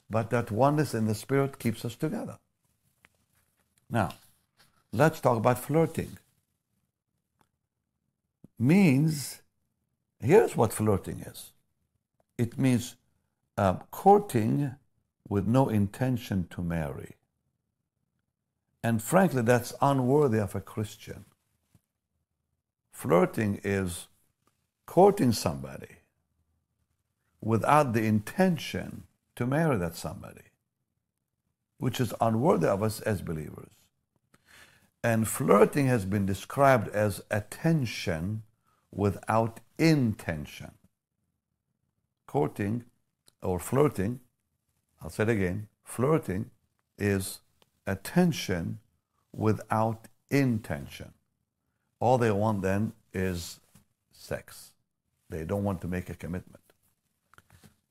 But 0.10 0.30
that 0.30 0.52
oneness 0.52 0.94
in 0.94 1.08
the 1.08 1.16
spirit 1.16 1.60
keeps 1.60 1.86
us 1.86 1.96
together. 1.96 2.38
Now, 3.90 4.14
let's 4.92 5.20
talk 5.20 5.38
about 5.38 5.60
flirting. 5.60 6.18
Means, 8.60 9.42
here's 10.20 10.56
what 10.56 10.74
flirting 10.74 11.22
is 11.22 11.52
it 12.38 12.58
means 12.58 12.96
uh, 13.58 13.76
courting 13.92 14.76
with 15.28 15.48
no 15.48 15.70
intention 15.70 16.48
to 16.50 16.62
marry. 16.62 17.16
And 18.84 19.02
frankly, 19.02 19.42
that's 19.42 19.74
unworthy 19.82 20.40
of 20.40 20.56
a 20.56 20.62
Christian. 20.62 21.26
Flirting 22.92 23.60
is 23.64 24.08
courting 24.86 25.32
somebody 25.32 25.98
without 27.42 27.94
the 27.94 28.06
intention 28.06 29.04
to 29.36 29.46
marry 29.46 29.78
that 29.78 29.96
somebody, 29.96 30.44
which 31.78 32.00
is 32.00 32.14
unworthy 32.22 32.68
of 32.68 32.84
us 32.84 33.00
as 33.02 33.22
believers. 33.22 33.70
And 35.04 35.28
flirting 35.28 35.88
has 35.88 36.06
been 36.06 36.26
described 36.26 36.88
as 36.90 37.22
attention 37.30 38.44
without 38.92 39.60
intention. 39.78 40.72
Courting 42.28 42.86
or 43.44 43.60
flirting, 43.60 44.20
I'll 45.02 45.10
say 45.10 45.24
it 45.24 45.30
again, 45.30 45.68
flirting 45.84 46.50
is 46.98 47.42
attention 47.86 48.80
without 49.34 50.08
intention. 50.30 51.14
All 52.00 52.18
they 52.18 52.32
want 52.32 52.62
then 52.62 52.94
is 53.14 53.60
sex. 54.12 54.74
They 55.30 55.44
don't 55.44 55.64
want 55.64 55.82
to 55.82 55.88
make 55.88 56.10
a 56.10 56.16
commitment. 56.16 56.64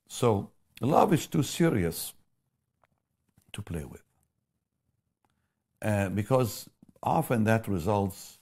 So 0.09 0.51
love 0.81 1.13
is 1.13 1.27
too 1.27 1.43
serious 1.43 2.15
to 3.53 3.63
play 3.63 3.85
with. 3.85 4.03
Uh, 5.81 6.09
because 6.09 6.69
often 7.03 7.45
that 7.45 7.67
results 7.67 8.39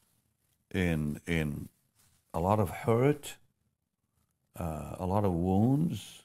in, 0.73 1.21
in 1.27 1.69
a 2.35 2.41
lot 2.41 2.61
of 2.61 2.71
hurt, 2.71 3.37
uh, 4.59 4.97
a 4.99 5.07
lot 5.07 5.25
of 5.25 5.33
wounds, 5.33 6.23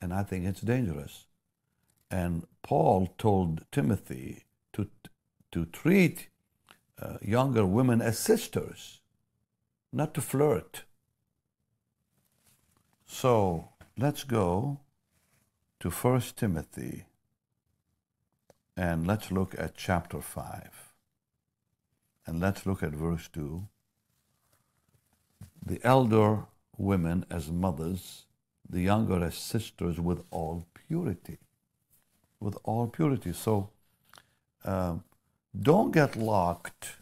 and 0.00 0.12
I 0.12 0.22
think 0.22 0.44
it's 0.46 0.60
dangerous. 0.60 1.26
And 2.10 2.46
Paul 2.62 3.14
told 3.18 3.64
Timothy 3.72 4.44
to, 4.72 4.88
to 5.52 5.66
treat 5.66 6.28
uh, 7.00 7.18
younger 7.20 7.66
women 7.66 8.00
as 8.00 8.18
sisters, 8.18 9.00
not 9.92 10.14
to 10.14 10.20
flirt. 10.20 10.84
So 13.06 13.70
let's 13.96 14.24
go 14.24 14.80
to 15.80 15.90
1 15.90 16.20
Timothy 16.36 17.06
and 18.76 19.06
let's 19.06 19.30
look 19.30 19.54
at 19.58 19.76
chapter 19.76 20.20
5. 20.20 20.92
And 22.26 22.40
let's 22.40 22.66
look 22.66 22.82
at 22.82 22.92
verse 22.92 23.28
2. 23.32 23.66
The 25.64 25.80
elder 25.82 26.44
women 26.76 27.24
as 27.30 27.50
mothers, 27.50 28.25
the 28.68 28.80
younger 28.80 29.24
as 29.24 29.34
sisters 29.34 29.98
with 29.98 30.22
all 30.30 30.66
purity 30.88 31.38
with 32.40 32.56
all 32.64 32.86
purity. 32.86 33.32
So 33.32 33.70
um, 34.64 35.04
don't 35.58 35.92
get 35.92 36.16
locked 36.16 36.96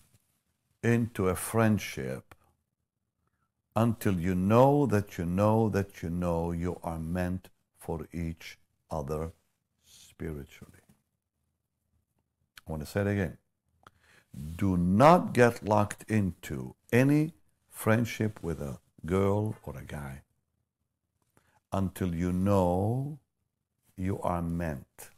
into 0.82 1.28
a 1.28 1.34
friendship 1.34 2.34
until 3.76 4.20
you 4.20 4.34
know 4.34 4.86
that 4.86 5.18
you 5.18 5.24
know 5.24 5.68
that 5.70 6.02
you 6.02 6.10
know 6.10 6.52
you 6.52 6.78
are 6.82 6.98
meant 6.98 7.48
for 7.76 8.06
each 8.12 8.58
other 8.90 9.32
spiritually. 9.84 10.72
I 12.66 12.70
want 12.70 12.82
to 12.82 12.88
say 12.88 13.00
it 13.00 13.06
again. 13.08 13.38
Do 14.56 14.76
not 14.76 15.32
get 15.32 15.64
locked 15.64 16.04
into 16.08 16.74
any 16.92 17.34
friendship 17.70 18.42
with 18.42 18.60
a 18.60 18.78
girl 19.04 19.56
or 19.64 19.76
a 19.76 19.84
guy 19.84 20.22
until 21.74 22.14
you 22.14 22.32
know 22.32 23.18
you 23.96 24.20
are 24.20 24.40
meant 24.40 25.10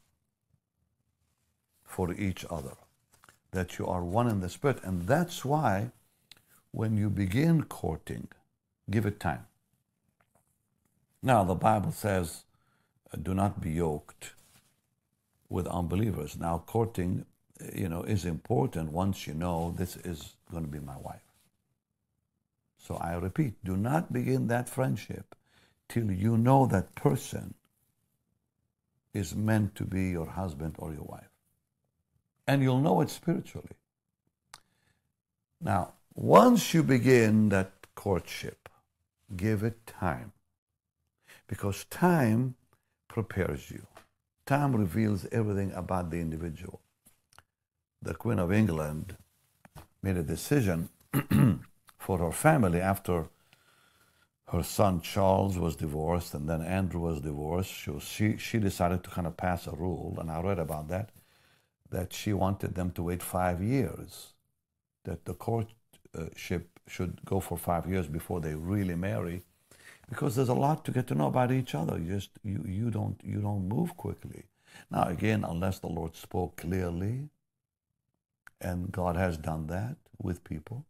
for 1.84 2.12
each 2.14 2.44
other, 2.50 2.76
that 3.52 3.78
you 3.78 3.86
are 3.86 4.02
one 4.02 4.28
in 4.28 4.40
the 4.40 4.48
Spirit. 4.48 4.80
And 4.82 5.06
that's 5.06 5.44
why 5.44 5.90
when 6.72 6.96
you 6.96 7.10
begin 7.10 7.64
courting, 7.64 8.28
give 8.90 9.04
it 9.06 9.20
time. 9.20 9.46
Now, 11.22 11.44
the 11.44 11.54
Bible 11.54 11.92
says, 11.92 12.44
uh, 13.12 13.18
do 13.22 13.34
not 13.34 13.60
be 13.60 13.70
yoked 13.70 14.32
with 15.48 15.66
unbelievers. 15.66 16.38
Now, 16.38 16.62
courting, 16.66 17.26
uh, 17.60 17.66
you 17.74 17.88
know, 17.88 18.02
is 18.02 18.24
important 18.24 18.92
once 18.92 19.26
you 19.26 19.34
know 19.34 19.74
this 19.76 19.96
is 19.96 20.36
going 20.50 20.64
to 20.64 20.70
be 20.70 20.80
my 20.80 20.96
wife. 20.96 21.22
So 22.78 22.96
I 22.96 23.14
repeat, 23.14 23.54
do 23.64 23.76
not 23.76 24.12
begin 24.12 24.46
that 24.46 24.68
friendship 24.68 25.34
till 25.88 26.10
you 26.10 26.36
know 26.36 26.66
that 26.66 26.94
person 26.94 27.54
is 29.14 29.34
meant 29.34 29.74
to 29.74 29.84
be 29.84 30.10
your 30.10 30.26
husband 30.26 30.74
or 30.78 30.92
your 30.92 31.04
wife 31.04 31.30
and 32.46 32.62
you'll 32.62 32.80
know 32.80 33.00
it 33.00 33.10
spiritually. 33.10 33.76
Now, 35.60 35.94
once 36.14 36.74
you 36.74 36.82
begin 36.82 37.48
that 37.48 37.72
courtship. 37.96 38.68
Give 39.34 39.64
it 39.64 39.84
time. 39.84 40.30
Because 41.48 41.84
time 41.86 42.54
prepares 43.08 43.72
you. 43.72 43.84
Time 44.44 44.76
reveals 44.76 45.26
everything 45.32 45.72
about 45.72 46.10
the 46.10 46.20
individual. 46.20 46.80
The 48.00 48.14
Queen 48.14 48.38
of 48.38 48.52
England 48.52 49.16
made 50.02 50.16
a 50.16 50.22
decision 50.22 50.90
for 51.98 52.18
her 52.18 52.30
family 52.30 52.80
after 52.80 53.28
her 54.48 54.62
son 54.62 55.00
Charles 55.00 55.58
was 55.58 55.74
divorced 55.76 56.32
and 56.34 56.48
then 56.48 56.62
Andrew 56.62 57.00
was 57.00 57.20
divorced. 57.20 57.72
She, 57.72 57.98
she, 57.98 58.36
she 58.36 58.58
decided 58.58 59.02
to 59.04 59.10
kind 59.10 59.26
of 59.26 59.36
pass 59.36 59.66
a 59.66 59.72
rule, 59.72 60.16
and 60.20 60.30
I 60.30 60.40
read 60.40 60.58
about 60.58 60.88
that, 60.88 61.10
that 61.90 62.12
she 62.12 62.32
wanted 62.32 62.74
them 62.74 62.90
to 62.92 63.02
wait 63.02 63.22
five 63.22 63.60
years, 63.60 64.34
that 65.04 65.24
the 65.24 65.34
courtship 65.34 66.78
should 66.86 67.24
go 67.24 67.40
for 67.40 67.58
five 67.58 67.88
years 67.88 68.06
before 68.06 68.40
they 68.40 68.54
really 68.54 68.94
marry, 68.94 69.42
because 70.08 70.36
there's 70.36 70.48
a 70.48 70.54
lot 70.54 70.84
to 70.84 70.92
get 70.92 71.08
to 71.08 71.16
know 71.16 71.26
about 71.26 71.50
each 71.50 71.74
other. 71.74 71.98
You 71.98 72.14
just 72.14 72.30
you, 72.44 72.64
you 72.66 72.90
don't 72.90 73.20
you 73.24 73.40
don't 73.40 73.68
move 73.68 73.96
quickly. 73.96 74.44
Now 74.90 75.04
again, 75.08 75.44
unless 75.44 75.80
the 75.80 75.88
Lord 75.88 76.14
spoke 76.14 76.56
clearly, 76.56 77.28
and 78.60 78.92
God 78.92 79.16
has 79.16 79.36
done 79.36 79.66
that 79.66 79.96
with 80.18 80.44
people 80.44 80.84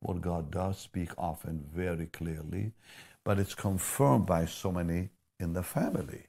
what 0.00 0.20
God 0.20 0.50
does 0.50 0.78
speak 0.78 1.10
often 1.18 1.64
very 1.74 2.06
clearly, 2.06 2.72
but 3.24 3.38
it's 3.38 3.54
confirmed 3.54 4.26
by 4.26 4.46
so 4.46 4.70
many 4.72 5.10
in 5.40 5.52
the 5.52 5.62
family. 5.62 6.26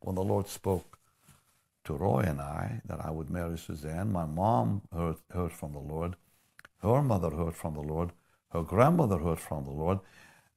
When 0.00 0.14
the 0.14 0.22
Lord 0.22 0.48
spoke 0.48 0.98
to 1.84 1.94
Roy 1.94 2.20
and 2.20 2.40
I 2.40 2.82
that 2.86 3.04
I 3.04 3.10
would 3.10 3.30
marry 3.30 3.56
Suzanne, 3.56 4.12
my 4.12 4.26
mom 4.26 4.82
heard, 4.92 5.16
heard 5.32 5.52
from 5.52 5.72
the 5.72 5.78
Lord, 5.78 6.16
her 6.82 7.02
mother 7.02 7.30
heard 7.30 7.54
from 7.54 7.74
the 7.74 7.80
Lord, 7.80 8.12
her 8.52 8.62
grandmother 8.62 9.18
heard 9.18 9.40
from 9.40 9.64
the 9.64 9.70
Lord, 9.70 9.98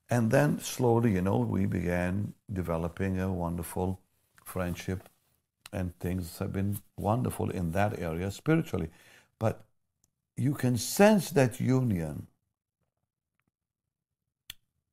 and 0.10 0.30
then 0.30 0.60
slowly, 0.60 1.14
you 1.14 1.22
know, 1.22 1.38
we 1.38 1.66
began 1.66 2.34
developing 2.52 3.20
a 3.20 3.32
wonderful 3.32 4.02
friendship, 4.44 5.08
and 5.72 5.98
things 6.00 6.38
have 6.40 6.52
been 6.52 6.80
wonderful 6.98 7.50
in 7.50 7.72
that 7.72 7.98
area 7.98 8.30
spiritually. 8.30 8.90
But 9.40 9.64
you 10.38 10.54
can 10.54 10.78
sense 10.78 11.30
that 11.32 11.60
union, 11.60 12.28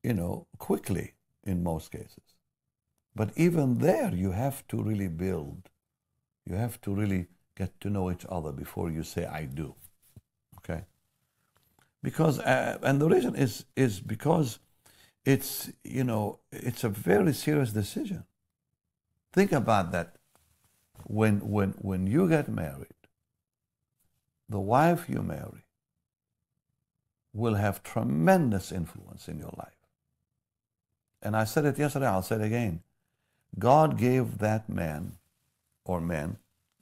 you 0.03 0.13
know, 0.13 0.47
quickly 0.57 1.13
in 1.43 1.63
most 1.63 1.91
cases. 1.91 2.35
But 3.15 3.31
even 3.35 3.79
there, 3.79 4.13
you 4.13 4.31
have 4.31 4.67
to 4.67 4.81
really 4.81 5.07
build. 5.07 5.69
You 6.45 6.55
have 6.55 6.79
to 6.81 6.93
really 6.93 7.27
get 7.55 7.79
to 7.81 7.89
know 7.89 8.11
each 8.11 8.25
other 8.29 8.51
before 8.51 8.89
you 8.89 9.03
say, 9.03 9.25
I 9.25 9.45
do. 9.45 9.75
Okay? 10.57 10.85
Because, 12.01 12.39
uh, 12.39 12.77
and 12.81 13.01
the 13.01 13.09
reason 13.09 13.35
is, 13.35 13.65
is 13.75 13.99
because 13.99 14.59
it's, 15.25 15.69
you 15.83 16.03
know, 16.03 16.39
it's 16.51 16.83
a 16.83 16.89
very 16.89 17.33
serious 17.33 17.73
decision. 17.73 18.23
Think 19.33 19.51
about 19.51 19.91
that. 19.91 20.15
When, 21.05 21.39
when, 21.39 21.71
when 21.79 22.07
you 22.07 22.27
get 22.29 22.49
married, 22.49 22.98
the 24.49 24.59
wife 24.59 25.07
you 25.07 25.21
marry 25.21 25.65
will 27.33 27.55
have 27.55 27.83
tremendous 27.83 28.71
influence 28.71 29.27
in 29.27 29.37
your 29.37 29.53
life. 29.57 29.77
And 31.21 31.35
I 31.35 31.43
said 31.43 31.65
it 31.65 31.77
yesterday, 31.77 32.07
I'll 32.07 32.23
say 32.23 32.35
it 32.35 32.41
again. 32.41 32.81
God 33.57 33.97
gave 33.97 34.39
that 34.39 34.67
man 34.69 35.13
or 35.85 36.01
men 36.01 36.37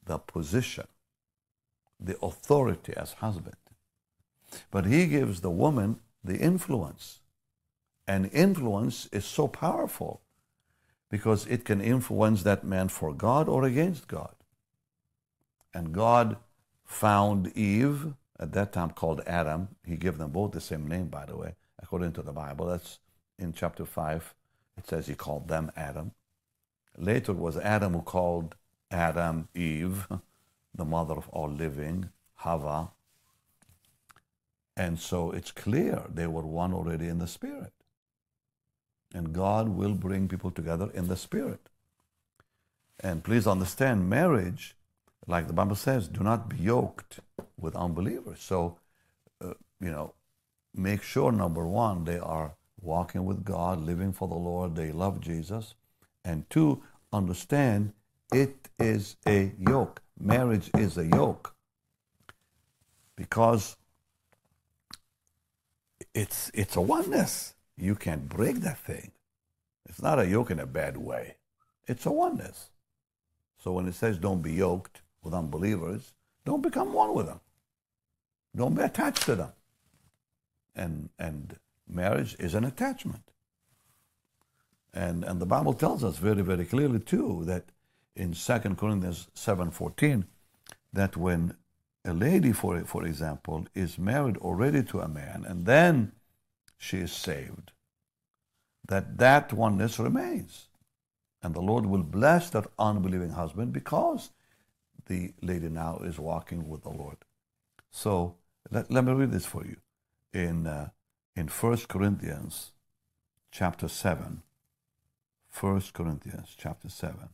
the 0.05 0.17
position, 0.17 0.87
the 1.99 2.17
authority 2.21 2.93
as 2.95 3.13
husband. 3.13 3.55
But 4.71 4.85
he 4.85 5.07
gives 5.07 5.41
the 5.41 5.51
woman 5.51 5.99
the 6.23 6.37
influence. 6.37 7.19
And 8.07 8.29
influence 8.31 9.09
is 9.11 9.25
so 9.25 9.47
powerful 9.47 10.21
because 11.09 11.45
it 11.47 11.65
can 11.65 11.81
influence 11.81 12.43
that 12.43 12.63
man 12.63 12.87
for 12.87 13.13
God 13.13 13.49
or 13.49 13.63
against 13.63 14.07
God. 14.07 14.35
And 15.73 15.93
God 15.93 16.37
found 16.87 17.55
Eve, 17.55 18.13
at 18.39 18.53
that 18.53 18.73
time 18.73 18.91
called 18.91 19.21
Adam. 19.27 19.67
He 19.85 19.97
gave 19.97 20.17
them 20.17 20.31
both 20.31 20.53
the 20.53 20.61
same 20.61 20.87
name, 20.87 21.09
by 21.09 21.25
the 21.25 21.35
way, 21.37 21.55
according 21.81 22.13
to 22.13 22.21
the 22.23 22.31
Bible. 22.31 22.65
That's 22.65 22.99
in 23.37 23.53
chapter 23.53 23.85
5. 23.85 24.33
It 24.77 24.87
says 24.87 25.07
he 25.07 25.15
called 25.15 25.47
them 25.47 25.71
Adam. 25.75 26.11
Later 26.97 27.33
it 27.33 27.37
was 27.37 27.57
Adam 27.57 27.93
who 27.93 28.01
called 28.01 28.55
Adam 28.89 29.49
Eve, 29.53 30.07
the 30.73 30.85
mother 30.85 31.15
of 31.15 31.27
all 31.29 31.49
living, 31.49 32.09
Hava. 32.35 32.91
And 34.75 34.99
so 34.99 35.31
it's 35.31 35.51
clear 35.51 36.03
they 36.11 36.27
were 36.27 36.45
one 36.45 36.73
already 36.73 37.07
in 37.07 37.19
the 37.19 37.27
Spirit. 37.27 37.73
And 39.13 39.33
God 39.33 39.69
will 39.69 39.93
bring 39.93 40.27
people 40.27 40.51
together 40.51 40.89
in 40.93 41.07
the 41.07 41.17
Spirit. 41.17 41.69
And 42.99 43.23
please 43.23 43.45
understand, 43.47 44.09
marriage 44.09 44.76
like 45.27 45.47
the 45.47 45.53
Bible 45.53 45.75
says, 45.75 46.07
do 46.07 46.23
not 46.23 46.49
be 46.49 46.57
yoked 46.57 47.19
with 47.59 47.75
unbelievers. 47.75 48.39
So, 48.41 48.79
uh, 49.43 49.53
you 49.81 49.91
know, 49.91 50.13
make 50.73 51.03
sure, 51.03 51.31
number 51.31 51.65
one, 51.65 52.05
they 52.05 52.17
are 52.17 52.55
walking 52.81 53.25
with 53.25 53.43
God, 53.43 53.81
living 53.81 54.13
for 54.13 54.27
the 54.27 54.35
Lord, 54.35 54.75
they 54.75 54.91
love 54.91 55.19
Jesus. 55.19 55.75
And 56.23 56.49
two, 56.49 56.81
understand 57.11 57.93
it 58.33 58.69
is 58.79 59.17
a 59.27 59.51
yoke. 59.59 60.01
Marriage 60.19 60.69
is 60.77 60.97
a 60.97 61.05
yoke. 61.05 61.53
Because 63.15 63.75
it's, 66.13 66.51
it's 66.53 66.75
a 66.75 66.81
oneness. 66.81 67.55
You 67.75 67.95
can't 67.95 68.29
break 68.29 68.57
that 68.61 68.79
thing. 68.79 69.11
It's 69.87 70.01
not 70.01 70.19
a 70.19 70.27
yoke 70.27 70.51
in 70.51 70.59
a 70.59 70.65
bad 70.65 70.97
way. 70.97 71.35
It's 71.85 72.05
a 72.05 72.11
oneness. 72.11 72.69
So 73.59 73.71
when 73.71 73.87
it 73.87 73.95
says 73.95 74.17
don't 74.17 74.41
be 74.41 74.53
yoked, 74.53 75.01
with 75.23 75.33
unbelievers, 75.33 76.13
don't 76.45 76.61
become 76.61 76.93
one 76.93 77.13
with 77.13 77.27
them. 77.27 77.39
Don't 78.55 78.75
be 78.75 78.81
attached 78.81 79.23
to 79.23 79.35
them. 79.35 79.51
And, 80.75 81.09
and 81.19 81.57
marriage 81.87 82.35
is 82.39 82.53
an 82.53 82.63
attachment. 82.63 83.31
And, 84.93 85.23
and 85.23 85.39
the 85.39 85.45
Bible 85.45 85.73
tells 85.73 86.03
us 86.03 86.17
very, 86.17 86.41
very 86.41 86.65
clearly, 86.65 86.99
too, 86.99 87.43
that 87.45 87.65
in 88.15 88.33
2 88.33 88.59
Corinthians 88.75 89.27
7.14, 89.35 90.25
that 90.93 91.15
when 91.15 91.55
a 92.03 92.13
lady, 92.13 92.51
for, 92.51 92.79
for 92.85 93.05
example, 93.05 93.67
is 93.75 93.99
married 93.99 94.37
already 94.37 94.81
to 94.83 95.01
a 95.01 95.07
man, 95.07 95.45
and 95.47 95.65
then 95.65 96.13
she 96.77 96.97
is 96.97 97.11
saved, 97.11 97.71
that 98.87 99.17
that 99.17 99.53
oneness 99.53 99.99
remains. 99.99 100.67
And 101.43 101.53
the 101.53 101.61
Lord 101.61 101.85
will 101.85 102.03
bless 102.03 102.49
that 102.51 102.67
unbelieving 102.79 103.31
husband 103.31 103.73
because 103.73 104.31
the 105.07 105.33
lady 105.41 105.69
now 105.69 105.97
is 106.03 106.19
walking 106.19 106.67
with 106.67 106.83
the 106.83 106.89
Lord. 106.89 107.17
So 107.91 108.35
let, 108.71 108.91
let 108.91 109.03
me 109.03 109.13
read 109.13 109.31
this 109.31 109.45
for 109.45 109.65
you. 109.65 109.77
In, 110.33 110.67
uh, 110.67 110.89
in 111.35 111.47
1 111.47 111.77
Corinthians 111.87 112.71
chapter 113.51 113.87
7, 113.87 114.43
1 115.59 115.81
Corinthians 115.93 116.55
chapter 116.57 116.89
7 116.89 117.29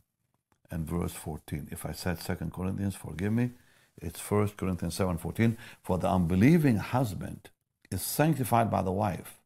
and 0.70 0.86
verse 0.86 1.12
14. 1.12 1.68
If 1.70 1.84
I 1.84 1.92
said 1.92 2.20
2 2.20 2.50
Corinthians, 2.54 2.94
forgive 2.94 3.32
me. 3.32 3.50
It's 4.00 4.20
1 4.20 4.48
Corinthians 4.56 4.94
7, 4.94 5.18
14. 5.18 5.56
For 5.82 5.98
the 5.98 6.08
unbelieving 6.08 6.76
husband 6.76 7.50
is 7.90 8.02
sanctified 8.02 8.70
by 8.70 8.82
the 8.82 8.92
wife, 8.92 9.38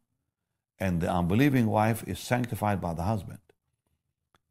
and 0.79 1.01
the 1.01 1.11
unbelieving 1.11 1.67
wife 1.67 2.05
is 2.07 2.19
sanctified 2.19 2.81
by 2.81 2.95
the 2.95 3.03
husband. 3.03 3.41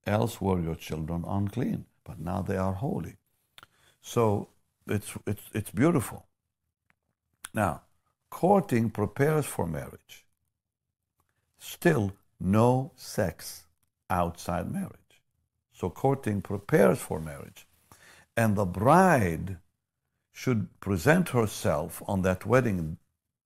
Else 0.06 0.40
were 0.40 0.60
your 0.60 0.76
children 0.76 1.24
unclean, 1.28 1.86
but 2.04 2.20
now 2.20 2.42
they 2.42 2.58
are 2.58 2.74
holy. 2.74 3.18
So 4.08 4.48
it's, 4.88 5.12
it's, 5.26 5.42
it's 5.54 5.72
beautiful. 5.72 6.28
Now, 7.54 7.82
courting 8.30 8.90
prepares 8.90 9.46
for 9.46 9.68
marriage. 9.68 10.26
Still, 11.60 12.14
no 12.40 12.94
sex 12.96 13.66
outside 14.10 14.72
marriage. 14.72 15.22
So, 15.74 15.90
courting 15.90 16.42
prepares 16.42 17.00
for 17.00 17.20
marriage. 17.20 17.68
And 18.38 18.56
the 18.56 18.66
bride 18.66 19.58
should 20.32 20.80
present 20.80 21.30
herself 21.30 22.02
on 22.08 22.22
that 22.22 22.46
wedding 22.46 23.00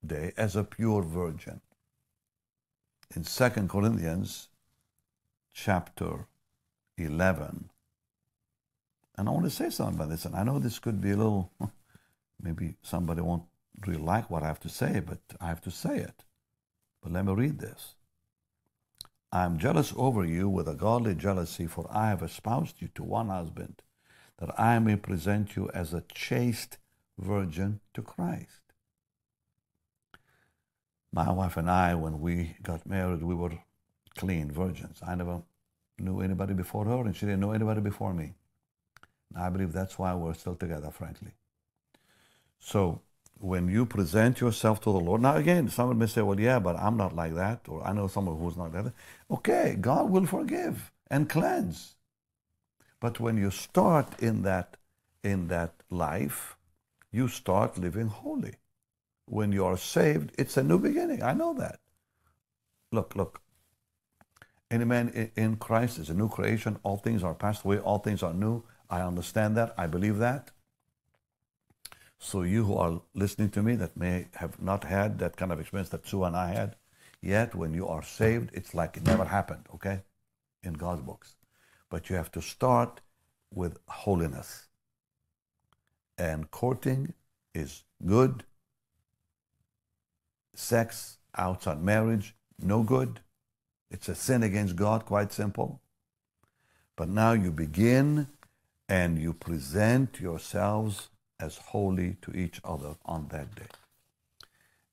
day 0.06 0.32
as 0.38 0.56
a 0.56 0.63
pure 0.63 1.02
virgin. 1.02 1.62
In 3.15 3.24
2 3.24 3.50
Corinthians 3.67 4.50
chapter 5.54 6.28
11, 7.00 7.70
and 9.17 9.28
I 9.28 9.32
want 9.32 9.45
to 9.45 9.52
say 9.52 9.69
something 9.69 9.95
about 9.95 10.10
this. 10.10 10.26
And 10.26 10.36
I 10.36 10.43
know 10.43 10.60
this 10.60 10.80
could 10.80 11.02
be 11.02 11.12
a 11.12 11.17
little, 11.17 11.52
maybe 12.41 12.76
somebody 12.82 13.21
won't 13.21 13.43
really 13.86 14.02
like 14.02 14.30
what 14.30 14.43
I 14.43 14.47
have 14.47 14.60
to 14.62 14.69
say, 14.69 15.00
but 15.00 15.19
I 15.39 15.47
have 15.47 15.62
to 15.62 15.71
say 15.71 15.97
it. 15.97 16.24
But 17.02 17.12
let 17.12 17.26
me 17.26 17.34
read 17.34 17.60
this. 17.60 17.95
I 19.32 19.45
am 19.45 19.60
jealous 19.60 19.93
over 19.95 20.26
you 20.26 20.50
with 20.50 20.67
a 20.67 20.76
godly 20.76 21.15
jealousy, 21.15 21.65
for 21.65 21.88
I 21.89 22.10
have 22.10 22.21
espoused 22.21 22.82
you 22.82 22.89
to 22.95 23.04
one 23.04 23.30
husband, 23.30 23.82
that 24.39 24.60
I 24.60 24.80
may 24.80 24.97
present 24.97 25.56
you 25.56 25.69
as 25.74 25.93
a 25.93 26.04
chaste 26.13 26.78
virgin 27.17 27.80
to 27.93 28.02
Christ. 28.02 28.62
My 31.13 31.32
wife 31.32 31.58
and 31.58 31.69
I, 31.69 31.95
when 31.95 32.19
we 32.21 32.56
got 32.62 32.86
married, 32.86 33.24
we 33.24 33.36
were 33.36 33.58
clean 34.17 34.52
virgins. 34.52 35.00
I 35.06 35.15
never 35.15 35.43
knew 35.97 36.21
anybody 36.21 36.54
before 36.54 36.86
her, 36.86 37.02
and 37.02 37.15
she 37.15 37.26
didn't 37.26 37.41
know 37.41 37.52
anybody 37.52 37.82
before 37.82 38.13
me. 38.13 38.34
I 39.36 39.50
believe 39.50 39.74
that's 39.74 39.98
why 39.98 40.13
we're 40.13 40.34
still 40.34 40.56
together, 40.56 40.91
frankly. 40.91 41.32
So 42.60 43.02
when 43.39 43.67
you 43.67 43.86
present 43.86 44.39
yourself 44.39 44.80
to 44.82 44.91
the 44.91 45.00
Lord, 45.00 45.22
now 45.22 45.36
again, 45.36 45.70
someone 45.70 45.98
may 45.98 46.06
say, 46.06 46.22
well, 46.22 46.39
yeah, 46.39 46.60
but 46.60 46.76
I'm 46.78 46.98
not 46.98 47.15
like 47.15 47.36
that, 47.36 47.62
or 47.67 47.86
I 47.86 47.94
know 47.94 48.08
someone 48.08 48.38
who's 48.38 48.58
not 48.58 48.74
like 48.74 48.86
that. 48.86 48.94
Okay, 49.30 49.78
God 49.80 50.10
will 50.10 50.26
forgive 50.26 50.91
and 51.10 51.28
cleanse. 51.28 51.96
But 53.00 53.20
when 53.20 53.38
you 53.38 53.50
start 53.50 54.22
in 54.22 54.44
that, 54.44 54.78
in 55.24 55.48
that 55.48 55.74
life, 55.89 56.56
you 57.12 57.28
start 57.28 57.78
living 57.78 58.08
holy. 58.08 58.56
When 59.26 59.52
you 59.52 59.65
are 59.65 59.78
saved, 59.78 60.34
it's 60.38 60.58
a 60.58 60.63
new 60.63 60.78
beginning. 60.78 61.24
I 61.24 61.34
know 61.34 61.54
that. 61.56 61.80
Look, 62.91 63.15
look. 63.15 63.41
Any 64.70 64.86
man 64.86 65.32
in 65.36 65.58
Christ 65.58 65.98
is 66.00 66.10
a 66.10 66.13
new 66.13 66.30
creation. 66.30 66.78
All 66.84 66.98
things 66.98 67.24
are 67.24 67.34
passed 67.34 67.65
away. 67.65 67.80
All 67.80 67.98
things 67.98 68.24
are 68.24 68.34
new. 68.34 68.63
I 68.91 69.01
understand 69.01 69.56
that. 69.56 69.73
I 69.77 69.88
believe 69.88 70.17
that. 70.17 70.51
So 72.19 72.43
you 72.43 72.65
who 72.65 72.75
are 72.75 73.01
listening 73.15 73.49
to 73.51 73.63
me 73.63 73.75
that 73.77 73.97
may 73.97 74.27
have 74.36 74.62
not 74.62 74.84
had 74.84 75.17
that 75.19 75.38
kind 75.38 75.51
of 75.51 75.60
experience 75.60 75.89
that 75.89 76.06
Sue 76.06 76.25
and 76.25 76.36
I 76.36 76.54
had, 76.54 76.75
yet 77.21 77.56
when 77.56 77.73
you 77.73 77.88
are 77.88 78.04
saved, 78.04 78.51
it's 78.54 78.75
like 78.75 78.97
it 78.97 79.06
never 79.06 79.25
happened, 79.25 79.65
okay? 79.73 80.01
In 80.62 80.73
God's 80.73 81.01
books. 81.01 81.36
But 81.89 82.10
you 82.10 82.17
have 82.17 82.32
to 82.34 82.41
start 82.41 83.01
with 83.51 83.80
holiness. 83.88 84.67
And 86.17 86.51
courting 86.51 87.13
is 87.56 87.84
good. 88.06 88.43
Sex 90.54 91.17
outside 91.36 91.82
marriage, 91.82 92.36
no 92.60 92.84
good. 92.84 93.21
It's 93.89 94.10
a 94.10 94.15
sin 94.15 94.43
against 94.43 94.75
God, 94.75 95.06
quite 95.06 95.32
simple. 95.32 95.82
But 96.95 97.10
now 97.10 97.32
you 97.32 97.51
begin 97.51 98.27
and 98.91 99.17
you 99.17 99.32
present 99.32 100.19
yourselves 100.19 101.08
as 101.39 101.58
holy 101.58 102.17
to 102.21 102.30
each 102.36 102.60
other 102.65 102.93
on 103.06 103.25
that 103.30 103.56
day. 103.56 103.71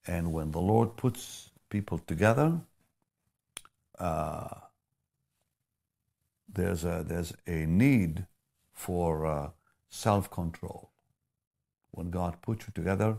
And 0.06 0.32
when 0.32 0.52
the 0.52 0.60
Lord 0.60 0.96
puts 0.96 1.50
people 1.68 1.98
together, 1.98 2.60
uh, 3.98 4.54
there's 6.48 6.84
a 6.84 7.04
there's 7.04 7.32
a 7.48 7.66
need 7.66 8.24
for 8.72 9.26
uh, 9.26 9.50
self-control. 9.90 10.90
When 11.90 12.10
God 12.10 12.40
puts 12.40 12.66
you 12.68 12.72
together, 12.76 13.16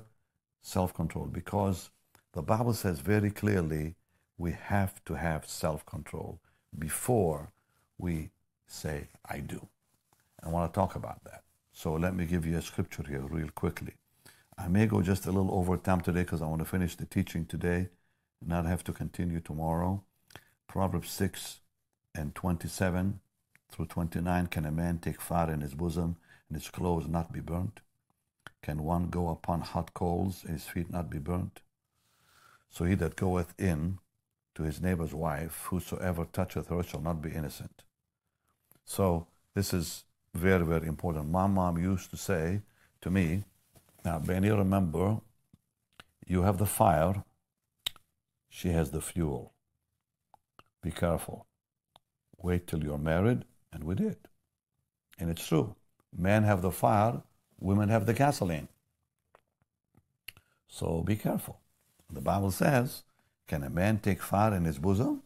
self-control, 0.62 1.26
because 1.26 1.90
the 2.32 2.42
Bible 2.42 2.74
says 2.74 3.02
very 3.02 3.32
clearly 3.32 3.96
we 4.38 4.54
have 4.54 5.04
to 5.04 5.16
have 5.16 5.46
self-control 5.46 6.40
before 6.88 7.52
we 7.98 8.30
say 8.66 9.10
I 9.26 9.40
do. 9.40 9.68
I 10.44 10.50
want 10.50 10.72
to 10.72 10.78
talk 10.78 10.96
about 10.96 11.24
that. 11.26 11.44
So 11.74 11.94
let 11.94 12.16
me 12.16 12.26
give 12.26 12.46
you 12.46 12.58
a 12.58 12.62
scripture 12.62 13.06
here 13.08 13.22
real 13.22 13.50
quickly. 13.50 13.94
I 14.58 14.68
may 14.68 14.86
go 14.86 15.02
just 15.02 15.26
a 15.26 15.32
little 15.32 15.54
over 15.54 15.78
time 15.78 16.02
today 16.02 16.24
because 16.24 16.42
I 16.42 16.48
want 16.48 16.60
to 16.60 16.66
finish 16.66 16.96
the 16.96 17.06
teaching 17.06 17.46
today, 17.46 17.90
and 18.42 18.50
not 18.50 18.66
have 18.66 18.84
to 18.86 18.94
continue 18.94 19.40
tomorrow. 19.40 20.04
Proverbs 20.68 21.10
6 21.12 21.62
and 22.14 22.36
27 22.36 23.22
through 23.72 23.86
29 23.86 24.48
Can 24.48 24.66
a 24.66 24.72
man 24.72 24.98
take 24.98 25.22
fire 25.22 25.52
in 25.52 25.62
his 25.62 25.74
bosom 25.74 26.18
and 26.50 26.58
his 26.58 26.70
clothes 26.70 27.08
not 27.08 27.32
be 27.32 27.40
burnt? 27.40 27.80
Can 28.62 28.84
one 28.84 29.10
go 29.10 29.30
upon 29.30 29.62
hot 29.62 29.94
coals 29.94 30.44
and 30.44 30.54
his 30.54 30.66
feet 30.66 30.92
not 30.92 31.10
be 31.10 31.20
burnt? 31.20 31.62
So 32.70 32.86
he 32.86 32.96
that 32.96 33.16
goeth 33.16 33.54
in 33.58 34.00
to 34.56 34.64
his 34.64 34.82
neighbor's 34.82 35.14
wife, 35.14 35.68
whosoever 35.70 36.26
toucheth 36.26 36.68
her 36.68 36.84
shall 36.84 37.02
not 37.02 37.22
be 37.22 37.32
innocent. 37.32 37.84
So 38.86 39.28
this 39.56 39.74
is 39.74 40.04
very, 40.34 40.66
very 40.66 40.88
important. 40.88 41.30
My 41.30 41.48
mom 41.48 41.78
used 41.78 42.10
to 42.12 42.18
say 42.18 42.62
to 43.02 43.10
me, 43.10 43.44
now 44.06 44.20
Benny, 44.20 44.50
remember, 44.50 45.20
you 46.26 46.44
have 46.44 46.58
the 46.58 46.66
fire, 46.66 47.24
she 48.50 48.70
has 48.70 48.92
the 48.92 49.02
fuel. 49.02 49.54
Be 50.82 50.92
careful. 50.92 51.46
Wait 52.38 52.68
till 52.68 52.84
you're 52.84 52.98
married 52.98 53.46
and 53.74 53.84
we 53.84 53.96
did. 53.96 54.18
And 55.18 55.30
it's 55.30 55.46
true. 55.46 55.76
Men 56.16 56.44
have 56.44 56.62
the 56.62 56.72
fire, 56.72 57.22
women 57.60 57.90
have 57.90 58.06
the 58.06 58.14
gasoline. 58.14 58.70
So 60.68 61.02
be 61.02 61.16
careful. 61.16 61.60
The 62.12 62.22
Bible 62.22 62.52
says, 62.52 63.04
Can 63.48 63.64
a 63.64 63.70
man 63.70 64.00
take 64.00 64.22
fire 64.22 64.56
in 64.56 64.66
his 64.66 64.80
bosom? 64.80 65.24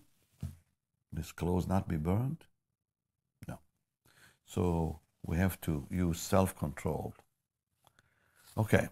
His 1.15 1.31
clothes 1.31 1.67
not 1.67 1.87
be 1.87 1.97
burned? 1.97 2.45
So 4.53 4.99
we 5.25 5.37
have 5.37 5.59
to 5.61 5.87
use 5.89 6.19
self 6.19 6.55
control. 6.55 7.15
Okay, 8.55 8.87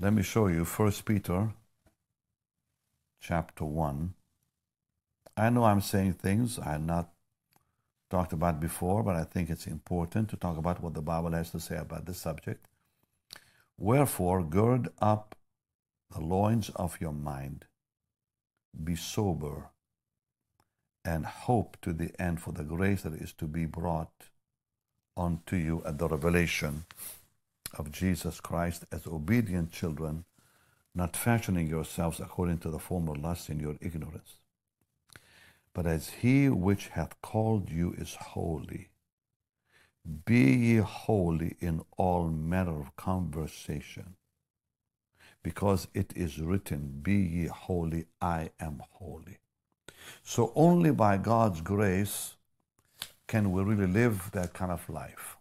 let 0.00 0.14
me 0.14 0.22
show 0.22 0.46
you 0.46 0.64
First 0.64 1.04
Peter 1.04 1.52
chapter 3.20 3.66
1. 3.66 4.14
I 5.36 5.50
know 5.50 5.64
I'm 5.64 5.82
saying 5.82 6.14
things 6.14 6.58
I 6.58 6.72
have 6.72 6.86
not 6.86 7.10
talked 8.08 8.32
about 8.32 8.58
before, 8.58 9.02
but 9.02 9.14
I 9.14 9.24
think 9.24 9.50
it's 9.50 9.66
important 9.66 10.30
to 10.30 10.36
talk 10.36 10.56
about 10.56 10.82
what 10.82 10.94
the 10.94 11.02
Bible 11.02 11.32
has 11.32 11.50
to 11.50 11.60
say 11.60 11.76
about 11.76 12.06
this 12.06 12.16
subject. 12.16 12.66
Wherefore, 13.76 14.42
gird 14.42 14.88
up 14.98 15.34
the 16.10 16.20
loins 16.20 16.70
of 16.70 16.98
your 17.02 17.12
mind, 17.12 17.66
be 18.82 18.96
sober, 18.96 19.68
and 21.04 21.26
hope 21.26 21.76
to 21.82 21.92
the 21.92 22.10
end 22.18 22.40
for 22.40 22.52
the 22.52 22.64
grace 22.64 23.02
that 23.02 23.12
is 23.12 23.34
to 23.34 23.46
be 23.46 23.66
brought 23.66 24.31
unto 25.16 25.56
you 25.56 25.82
at 25.84 25.98
the 25.98 26.08
revelation 26.08 26.84
of 27.78 27.90
Jesus 27.90 28.40
Christ 28.40 28.84
as 28.92 29.06
obedient 29.06 29.72
children, 29.72 30.24
not 30.94 31.16
fashioning 31.16 31.68
yourselves 31.68 32.20
according 32.20 32.58
to 32.58 32.70
the 32.70 32.78
former 32.78 33.14
lust 33.14 33.48
in 33.48 33.60
your 33.60 33.76
ignorance 33.80 34.36
but 35.74 35.86
as 35.86 36.10
he 36.10 36.48
which 36.48 36.88
hath 36.88 37.20
called 37.22 37.70
you 37.70 37.94
is 37.96 38.14
holy, 38.14 38.90
be 40.24 40.54
ye 40.54 40.76
holy 40.78 41.56
in 41.60 41.82
all 41.96 42.28
manner 42.28 42.80
of 42.80 42.96
conversation, 42.96 44.16
because 45.42 45.88
it 45.94 46.12
is 46.14 46.40
written, 46.40 47.00
Be 47.02 47.16
ye 47.16 47.46
holy, 47.46 48.06
I 48.20 48.50
am 48.60 48.82
holy. 48.90 49.38
So 50.22 50.52
only 50.54 50.90
by 50.90 51.16
God's 51.16 51.60
grace 51.60 52.34
can 53.26 53.52
we 53.52 53.62
really 53.62 53.86
live 53.86 54.30
that 54.32 54.52
kind 54.52 54.70
of 54.70 54.88
life. 54.88 55.36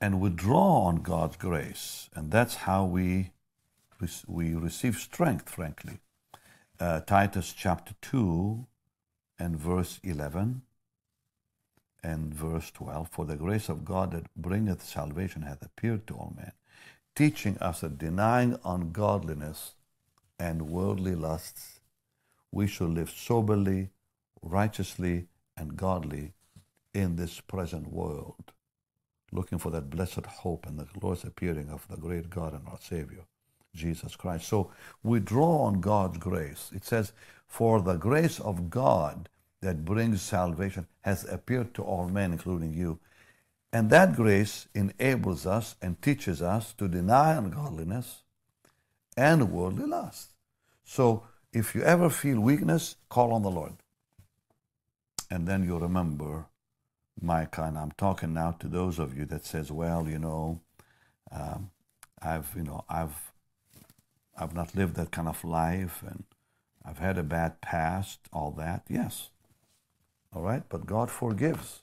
And 0.00 0.20
we 0.20 0.30
draw 0.30 0.84
on 0.84 1.02
God's 1.02 1.36
grace, 1.36 2.08
and 2.14 2.30
that's 2.30 2.54
how 2.54 2.84
we, 2.84 3.32
we 4.26 4.54
receive 4.54 4.96
strength, 4.96 5.48
frankly 5.50 6.00
uh, 6.80 7.00
Titus 7.00 7.52
chapter 7.52 7.94
2 8.00 8.66
and 9.38 9.56
verse 9.56 10.00
11 10.02 10.62
and 12.02 12.34
verse 12.34 12.70
12 12.70 13.08
For 13.08 13.26
the 13.26 13.36
grace 13.36 13.68
of 13.68 13.84
God 13.84 14.12
that 14.12 14.34
bringeth 14.34 14.82
salvation 14.82 15.42
hath 15.42 15.62
appeared 15.62 16.06
to 16.06 16.14
all 16.14 16.32
men, 16.36 16.52
teaching 17.14 17.58
us 17.58 17.80
that 17.80 17.98
denying 17.98 18.58
ungodliness 18.64 19.74
and 20.38 20.70
worldly 20.70 21.14
lusts, 21.14 21.80
we 22.50 22.66
should 22.66 22.90
live 22.90 23.10
soberly, 23.10 23.90
righteously, 24.42 25.26
and 25.56 25.76
godly 25.76 26.32
in 26.94 27.16
this 27.16 27.40
present 27.40 27.92
world, 27.92 28.52
looking 29.32 29.58
for 29.58 29.70
that 29.70 29.90
blessed 29.90 30.26
hope 30.26 30.66
and 30.66 30.78
the 30.78 30.86
glorious 30.98 31.24
appearing 31.24 31.68
of 31.70 31.86
the 31.88 31.96
great 31.96 32.30
God 32.30 32.54
and 32.54 32.66
our 32.66 32.78
Savior 32.80 33.24
Jesus 33.74 34.16
Christ. 34.16 34.48
So 34.48 34.72
we 35.02 35.20
draw 35.20 35.64
on 35.64 35.80
God's 35.80 36.18
grace. 36.18 36.70
It 36.74 36.84
says, 36.84 37.12
For 37.46 37.80
the 37.80 37.96
grace 37.96 38.40
of 38.40 38.70
God 38.70 39.28
that 39.60 39.84
brings 39.84 40.22
salvation 40.22 40.86
has 41.02 41.24
appeared 41.24 41.74
to 41.74 41.82
all 41.82 42.08
men, 42.08 42.32
including 42.32 42.72
you. 42.72 42.98
And 43.72 43.90
that 43.90 44.16
grace 44.16 44.66
enables 44.74 45.46
us 45.46 45.76
and 45.80 46.00
teaches 46.02 46.42
us 46.42 46.72
to 46.74 46.88
deny 46.88 47.34
ungodliness 47.34 48.22
and 49.16 49.52
worldly 49.52 49.86
lust. 49.86 50.32
So 50.84 51.24
if 51.52 51.74
you 51.74 51.82
ever 51.82 52.10
feel 52.10 52.40
weakness, 52.40 52.96
call 53.08 53.32
on 53.32 53.42
the 53.42 53.50
Lord. 53.50 53.74
And 55.30 55.46
then 55.46 55.64
you 55.64 55.78
remember, 55.78 56.46
Micah, 57.20 57.64
and 57.64 57.78
I'm 57.78 57.92
talking 57.92 58.34
now 58.34 58.52
to 58.52 58.68
those 58.68 58.98
of 58.98 59.16
you 59.16 59.24
that 59.26 59.46
says, 59.46 59.70
well, 59.70 60.08
you 60.08 60.18
know, 60.18 60.60
um, 61.30 61.70
I've, 62.20 62.52
you 62.56 62.64
know, 62.64 62.84
I've 62.88 63.30
I've 64.36 64.54
not 64.54 64.74
lived 64.74 64.96
that 64.96 65.10
kind 65.10 65.28
of 65.28 65.44
life 65.44 66.02
and 66.06 66.24
I've 66.84 66.98
had 66.98 67.18
a 67.18 67.22
bad 67.22 67.60
past, 67.60 68.20
all 68.32 68.50
that. 68.52 68.84
Yes. 68.88 69.28
All 70.32 70.42
right? 70.42 70.62
But 70.68 70.86
God 70.86 71.10
forgives. 71.10 71.82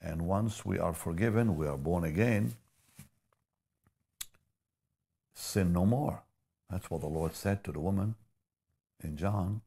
And 0.00 0.22
once 0.22 0.64
we 0.64 0.78
are 0.78 0.94
forgiven, 0.94 1.56
we 1.56 1.66
are 1.66 1.76
born 1.76 2.04
again, 2.04 2.54
sin 5.34 5.72
no 5.72 5.84
more. 5.84 6.22
That's 6.70 6.90
what 6.90 7.00
the 7.00 7.08
Lord 7.08 7.34
said 7.34 7.62
to 7.64 7.72
the 7.72 7.80
woman 7.80 8.14
in 9.02 9.16
John. 9.16 9.60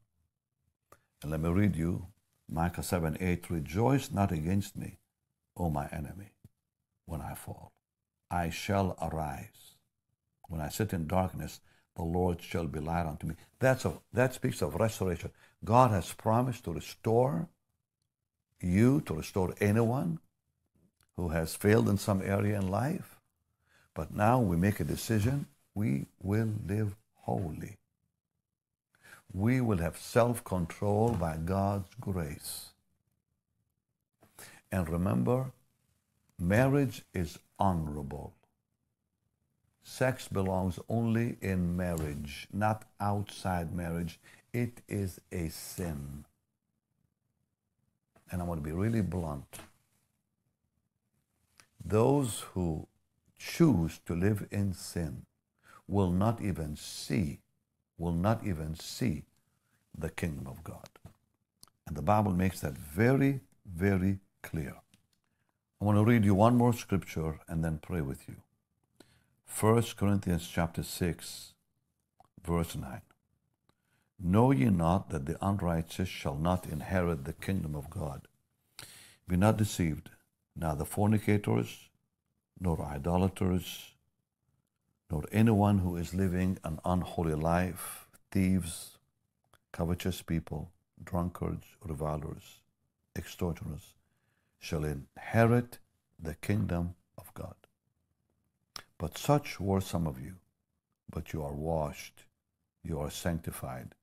And 1.21 1.31
let 1.31 1.41
me 1.41 1.49
read 1.49 1.75
you 1.75 2.07
Micah 2.51 2.83
7 2.83 3.17
8 3.19 3.49
Rejoice 3.49 4.11
not 4.11 4.31
against 4.31 4.75
me, 4.75 4.97
O 5.55 5.69
my 5.69 5.87
enemy, 5.87 6.33
when 7.05 7.21
I 7.21 7.33
fall. 7.33 7.71
I 8.29 8.49
shall 8.49 8.97
arise. 9.01 9.77
When 10.49 10.59
I 10.59 10.67
sit 10.67 10.91
in 10.91 11.07
darkness, 11.07 11.61
the 11.95 12.03
Lord 12.03 12.41
shall 12.41 12.67
be 12.67 12.79
light 12.79 13.05
unto 13.05 13.25
me. 13.25 13.35
That's 13.59 13.85
a, 13.85 13.93
that 14.13 14.33
speaks 14.33 14.61
of 14.61 14.75
restoration. 14.75 15.31
God 15.63 15.91
has 15.91 16.11
promised 16.13 16.65
to 16.65 16.73
restore 16.73 17.47
you, 18.59 19.01
to 19.01 19.15
restore 19.15 19.53
anyone 19.61 20.19
who 21.15 21.29
has 21.29 21.55
failed 21.55 21.87
in 21.87 21.97
some 21.97 22.21
area 22.21 22.57
in 22.57 22.69
life. 22.69 23.19
But 23.93 24.13
now 24.13 24.39
we 24.39 24.57
make 24.57 24.79
a 24.79 24.85
decision 24.85 25.47
we 25.73 26.07
will 26.21 26.53
live 26.67 26.95
holy. 27.13 27.77
We 29.33 29.61
will 29.61 29.77
have 29.77 29.97
self 29.97 30.43
control 30.43 31.09
by 31.09 31.37
God's 31.37 31.89
grace. 31.99 32.69
And 34.71 34.89
remember, 34.89 35.51
marriage 36.39 37.03
is 37.13 37.39
honorable. 37.59 38.33
Sex 39.83 40.27
belongs 40.27 40.79
only 40.87 41.37
in 41.41 41.75
marriage, 41.75 42.47
not 42.53 42.85
outside 42.99 43.73
marriage. 43.73 44.19
It 44.53 44.81
is 44.87 45.19
a 45.31 45.49
sin. 45.49 46.25
And 48.31 48.41
I 48.41 48.45
want 48.45 48.63
to 48.63 48.69
be 48.69 48.75
really 48.75 49.01
blunt. 49.01 49.59
Those 51.83 52.41
who 52.53 52.87
choose 53.37 53.99
to 54.05 54.15
live 54.15 54.47
in 54.51 54.73
sin 54.73 55.25
will 55.87 56.11
not 56.11 56.41
even 56.41 56.75
see, 56.75 57.39
will 58.01 58.11
not 58.11 58.45
even 58.45 58.75
see 58.75 59.23
the 59.95 60.09
kingdom 60.09 60.47
of 60.47 60.63
God. 60.63 60.89
And 61.85 61.95
the 61.95 62.01
Bible 62.01 62.31
makes 62.31 62.59
that 62.61 62.77
very, 62.77 63.41
very 63.65 64.19
clear. 64.41 64.75
I 65.79 65.85
want 65.85 65.97
to 65.97 66.03
read 66.03 66.25
you 66.25 66.33
one 66.33 66.57
more 66.57 66.73
scripture 66.73 67.39
and 67.47 67.63
then 67.63 67.79
pray 67.79 68.01
with 68.01 68.27
you. 68.27 68.37
1 69.59 69.83
Corinthians 69.97 70.47
chapter 70.51 70.81
6, 70.81 71.53
verse 72.43 72.75
9. 72.75 73.01
Know 74.19 74.51
ye 74.51 74.65
not 74.65 75.09
that 75.09 75.25
the 75.25 75.37
unrighteous 75.45 76.07
shall 76.09 76.35
not 76.35 76.65
inherit 76.65 77.25
the 77.25 77.33
kingdom 77.33 77.75
of 77.75 77.89
God? 77.89 78.27
Be 79.27 79.35
not 79.35 79.57
deceived, 79.57 80.09
neither 80.55 80.85
fornicators, 80.85 81.89
nor 82.59 82.81
idolaters, 82.81 83.93
nor 85.11 85.25
anyone 85.31 85.79
who 85.79 85.97
is 85.97 86.13
living 86.13 86.57
an 86.63 86.79
unholy 86.85 87.35
life, 87.35 88.07
thieves, 88.31 88.97
covetous 89.73 90.21
people, 90.21 90.71
drunkards, 91.03 91.65
revilers, 91.83 92.61
extortioners, 93.17 93.93
shall 94.57 94.85
inherit 94.85 95.79
the 96.17 96.35
kingdom 96.35 96.95
of 97.17 97.33
God. 97.33 97.55
But 98.97 99.17
such 99.17 99.59
were 99.59 99.81
some 99.81 100.07
of 100.07 100.21
you. 100.21 100.35
But 101.09 101.33
you 101.33 101.43
are 101.43 101.53
washed, 101.53 102.23
you 102.83 102.97
are 102.99 103.11
sanctified, 103.11 103.95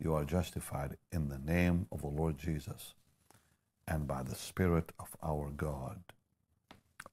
you 0.00 0.14
are 0.14 0.24
justified 0.24 0.96
in 1.12 1.28
the 1.28 1.38
name 1.38 1.86
of 1.92 2.00
the 2.00 2.08
Lord 2.08 2.38
Jesus 2.38 2.94
and 3.86 4.08
by 4.08 4.24
the 4.24 4.34
Spirit 4.34 4.90
of 4.98 5.16
our 5.22 5.50
God. 5.50 6.00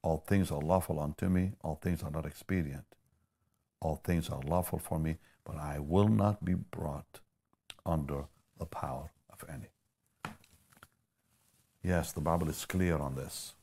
All 0.02 0.24
things 0.26 0.50
are 0.50 0.62
lawful 0.62 1.00
unto 1.00 1.28
me, 1.30 1.52
all 1.62 1.76
things 1.76 2.02
are 2.02 2.12
not 2.12 2.26
expedient. 2.26 2.86
All 3.80 4.02
things 4.04 4.30
are 4.30 4.42
lawful 4.42 4.80
for 4.80 5.00
me, 5.00 5.18
but 5.46 5.58
I 5.58 5.80
will 5.80 6.08
not 6.08 6.44
be 6.44 6.56
brought 6.56 7.20
under 7.86 8.26
the 8.58 8.66
power 8.66 9.12
of 9.30 9.44
any. 9.50 9.70
Yes, 11.84 12.12
the 12.12 12.22
Bible 12.22 12.50
is 12.50 12.66
clear 12.66 12.98
on 12.98 13.16
this. 13.16 13.54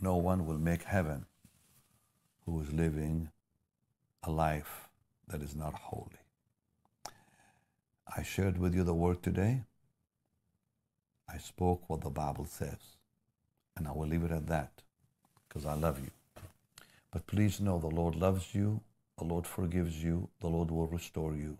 No 0.00 0.16
one 0.16 0.46
will 0.46 0.58
make 0.58 0.84
heaven 0.84 1.26
who 2.44 2.60
is 2.60 2.72
living 2.72 3.30
a 4.22 4.30
life 4.30 4.88
that 5.28 5.42
is 5.42 5.54
not 5.54 5.74
holy. 5.74 6.20
I 8.16 8.22
shared 8.22 8.58
with 8.58 8.74
you 8.74 8.84
the 8.84 8.94
word 8.94 9.22
today. 9.22 9.64
I 11.28 11.38
spoke 11.38 11.88
what 11.88 12.02
the 12.02 12.10
Bible 12.10 12.46
says. 12.46 12.96
And 13.76 13.86
I 13.86 13.92
will 13.92 14.06
leave 14.06 14.22
it 14.22 14.30
at 14.30 14.46
that 14.46 14.82
because 15.48 15.66
I 15.66 15.74
love 15.74 15.98
you. 15.98 16.10
But 17.12 17.26
please 17.26 17.60
know 17.60 17.78
the 17.78 17.86
Lord 17.86 18.14
loves 18.14 18.54
you, 18.54 18.82
the 19.18 19.24
Lord 19.24 19.46
forgives 19.46 20.02
you, 20.02 20.28
the 20.40 20.48
Lord 20.48 20.70
will 20.70 20.86
restore 20.86 21.34
you. 21.34 21.58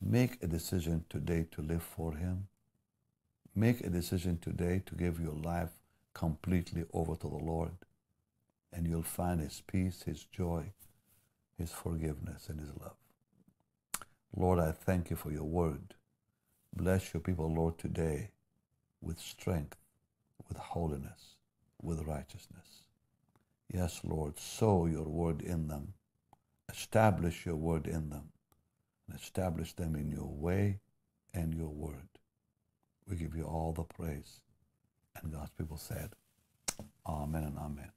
Make 0.00 0.42
a 0.42 0.46
decision 0.46 1.04
today 1.10 1.46
to 1.52 1.62
live 1.62 1.82
for 1.82 2.14
Him. 2.14 2.48
Make 3.54 3.80
a 3.82 3.90
decision 3.90 4.38
today 4.38 4.82
to 4.86 4.94
give 4.94 5.20
your 5.20 5.34
life 5.34 5.70
completely 6.14 6.84
over 6.92 7.16
to 7.16 7.28
the 7.28 7.36
Lord 7.36 7.72
and 8.72 8.86
you'll 8.86 9.02
find 9.02 9.40
His 9.40 9.62
peace, 9.66 10.04
His 10.04 10.24
joy, 10.24 10.72
His 11.58 11.72
forgiveness, 11.72 12.48
and 12.48 12.60
His 12.60 12.70
love. 12.80 12.96
Lord, 14.34 14.60
I 14.60 14.72
thank 14.72 15.10
you 15.10 15.16
for 15.16 15.32
your 15.32 15.44
word. 15.44 15.94
Bless 16.74 17.12
your 17.12 17.20
people, 17.20 17.52
Lord, 17.52 17.78
today 17.78 18.30
with 19.00 19.18
strength, 19.18 19.76
with 20.48 20.56
holiness, 20.56 21.34
with 21.82 22.06
righteousness. 22.06 22.82
Yes, 23.72 24.00
Lord, 24.04 24.38
sow 24.38 24.86
your 24.86 25.08
word 25.08 25.42
in 25.42 25.68
them. 25.68 25.94
Establish 26.70 27.46
your 27.46 27.56
word 27.56 27.86
in 27.86 28.10
them. 28.10 28.30
And 29.08 29.18
establish 29.18 29.72
them 29.74 29.94
in 29.94 30.10
your 30.10 30.28
way 30.28 30.80
and 31.32 31.54
your 31.54 31.68
word. 31.68 32.08
We 33.06 33.16
give 33.16 33.36
you 33.36 33.44
all 33.44 33.72
the 33.72 33.84
praise. 33.84 34.40
And 35.16 35.32
God's 35.32 35.50
people 35.50 35.76
said, 35.76 36.10
Amen 37.06 37.44
and 37.44 37.58
Amen. 37.58 37.90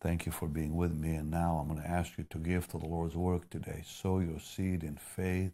Thank 0.00 0.26
you 0.26 0.32
for 0.32 0.48
being 0.48 0.76
with 0.76 0.92
me. 0.92 1.14
And 1.14 1.30
now 1.30 1.58
I'm 1.58 1.68
going 1.68 1.80
to 1.80 1.88
ask 1.88 2.18
you 2.18 2.24
to 2.30 2.38
give 2.38 2.68
to 2.68 2.78
the 2.78 2.86
Lord's 2.86 3.16
work 3.16 3.48
today. 3.50 3.82
Sow 3.86 4.18
your 4.18 4.40
seed 4.40 4.82
in 4.82 4.96
faith, 4.96 5.52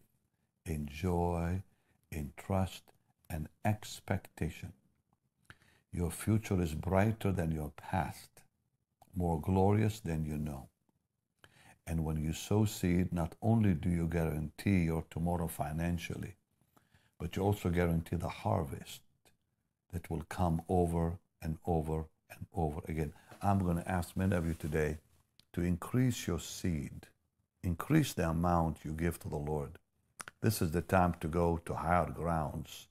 in 0.64 0.88
joy, 0.90 1.62
in 2.11 2.33
trust, 2.37 2.83
and 3.29 3.49
expectation. 3.64 4.73
Your 5.92 6.11
future 6.11 6.61
is 6.62 6.75
brighter 6.75 7.33
than 7.33 7.53
your 7.53 7.73
past, 7.77 8.38
more 9.18 9.40
glorious 9.40 9.98
than 9.98 10.24
you 10.24 10.38
know. 10.38 10.68
And 11.88 12.04
when 12.04 12.22
you 12.22 12.33
sow 12.33 12.64
seed, 12.64 13.12
not 13.12 13.35
only 13.42 13.74
do 13.74 13.88
you 13.88 14.07
guarantee 14.07 14.85
your 14.85 15.04
tomorrow 15.11 15.48
financially, 15.48 16.35
but 17.18 17.35
you 17.35 17.42
also 17.42 17.68
guarantee 17.68 18.16
the 18.16 18.28
harvest 18.28 19.00
that 19.92 20.09
will 20.09 20.22
come 20.28 20.62
over 20.68 21.18
and 21.42 21.59
over 21.66 22.04
and 22.31 22.46
over 22.54 22.81
again. 22.87 23.12
I'm 23.42 23.59
going 23.59 23.78
to 23.78 23.90
ask 23.90 24.16
many 24.16 24.37
of 24.37 24.46
you 24.46 24.54
today 24.54 24.98
to 25.54 25.62
increase 25.62 26.28
your 26.28 26.38
seed, 26.38 27.09
increase 27.64 28.12
the 28.12 28.28
amount 28.28 28.85
you 28.85 28.92
give 28.92 29.18
to 29.20 29.28
the 29.28 29.37
Lord. 29.37 29.78
This 30.40 30.62
is 30.62 30.70
the 30.70 30.83
time 30.83 31.14
to 31.20 31.26
go 31.26 31.61
to 31.64 31.74
higher 31.74 32.11
grounds, 32.11 32.87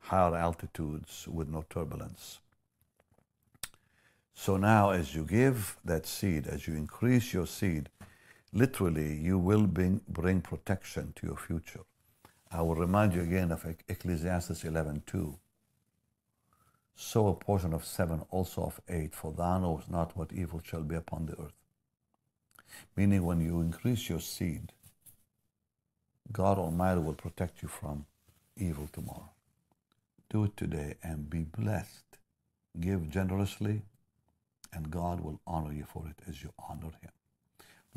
higher 0.00 0.36
altitudes 0.36 1.26
with 1.26 1.48
no 1.48 1.64
turbulence. 1.70 2.40
So 4.42 4.56
now, 4.56 4.88
as 4.88 5.14
you 5.14 5.24
give 5.24 5.76
that 5.84 6.06
seed, 6.06 6.46
as 6.46 6.66
you 6.66 6.74
increase 6.74 7.34
your 7.34 7.46
seed, 7.46 7.90
literally 8.54 9.14
you 9.14 9.38
will 9.38 9.66
bring, 9.66 10.00
bring 10.08 10.40
protection 10.40 11.12
to 11.16 11.26
your 11.26 11.36
future. 11.36 11.82
I 12.50 12.62
will 12.62 12.74
remind 12.74 13.12
you 13.12 13.20
again 13.20 13.52
of 13.52 13.66
Ecclesiastes 13.86 14.64
11:2 14.64 15.38
sow 16.94 17.28
a 17.28 17.34
portion 17.34 17.74
of 17.74 17.84
seven, 17.84 18.22
also 18.30 18.62
of 18.62 18.80
eight, 18.88 19.14
for 19.14 19.30
thou 19.30 19.58
knowest 19.58 19.90
not 19.90 20.16
what 20.16 20.32
evil 20.32 20.62
shall 20.64 20.84
be 20.84 20.94
upon 20.94 21.26
the 21.26 21.38
earth. 21.38 21.60
Meaning, 22.96 23.26
when 23.26 23.42
you 23.42 23.60
increase 23.60 24.08
your 24.08 24.20
seed, 24.20 24.72
God 26.32 26.56
Almighty 26.56 27.02
will 27.02 27.20
protect 27.26 27.60
you 27.60 27.68
from 27.68 28.06
evil 28.56 28.88
tomorrow. 28.90 29.32
Do 30.30 30.44
it 30.44 30.56
today 30.56 30.94
and 31.02 31.28
be 31.28 31.44
blessed. 31.44 32.18
Give 32.80 33.10
generously, 33.10 33.82
and 34.72 34.90
God 34.90 35.20
will 35.20 35.40
honor 35.46 35.72
you 35.72 35.84
for 35.84 36.06
it 36.06 36.22
as 36.28 36.42
you 36.42 36.52
honor 36.68 36.92
Him. 37.00 37.10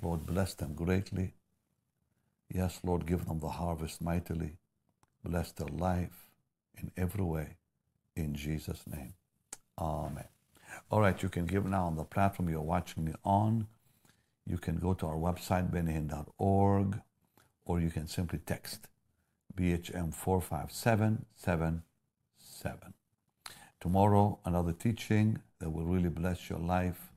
Lord, 0.01 0.25
bless 0.25 0.53
them 0.53 0.73
greatly. 0.73 1.33
Yes, 2.49 2.79
Lord, 2.83 3.05
give 3.05 3.25
them 3.25 3.39
the 3.39 3.49
harvest 3.49 4.01
mightily. 4.01 4.57
Bless 5.23 5.51
their 5.51 5.67
life 5.67 6.29
in 6.77 6.91
every 6.97 7.23
way 7.23 7.57
in 8.15 8.35
Jesus' 8.35 8.83
name. 8.87 9.13
Amen. 9.77 10.27
All 10.89 11.01
right, 11.01 11.21
you 11.21 11.29
can 11.29 11.45
give 11.45 11.65
now 11.65 11.85
on 11.85 11.95
the 11.95 12.03
platform 12.03 12.49
you're 12.49 12.61
watching 12.61 13.05
me 13.05 13.13
on. 13.23 13.67
You 14.45 14.57
can 14.57 14.77
go 14.77 14.93
to 14.95 15.05
our 15.07 15.15
website, 15.15 15.71
bennyhinn.org, 15.71 16.99
or 17.65 17.79
you 17.79 17.89
can 17.89 18.07
simply 18.07 18.39
text 18.39 18.87
BHM 19.55 20.13
45777. 20.13 21.83
Tomorrow, 23.79 24.39
another 24.45 24.73
teaching 24.73 25.41
that 25.63 25.69
will 25.69 25.85
really 25.85 26.09
bless 26.09 26.49
your 26.49 26.59
life. 26.59 27.13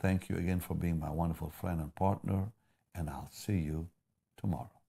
Thank 0.00 0.28
you 0.28 0.36
again 0.36 0.58
for 0.58 0.74
being 0.74 0.98
my 0.98 1.10
wonderful 1.10 1.50
friend 1.50 1.80
and 1.80 1.94
partner. 1.94 2.50
and 2.96 3.08
I'll 3.08 3.30
see 3.30 3.58
you 3.58 3.88
tomorrow. 4.36 4.83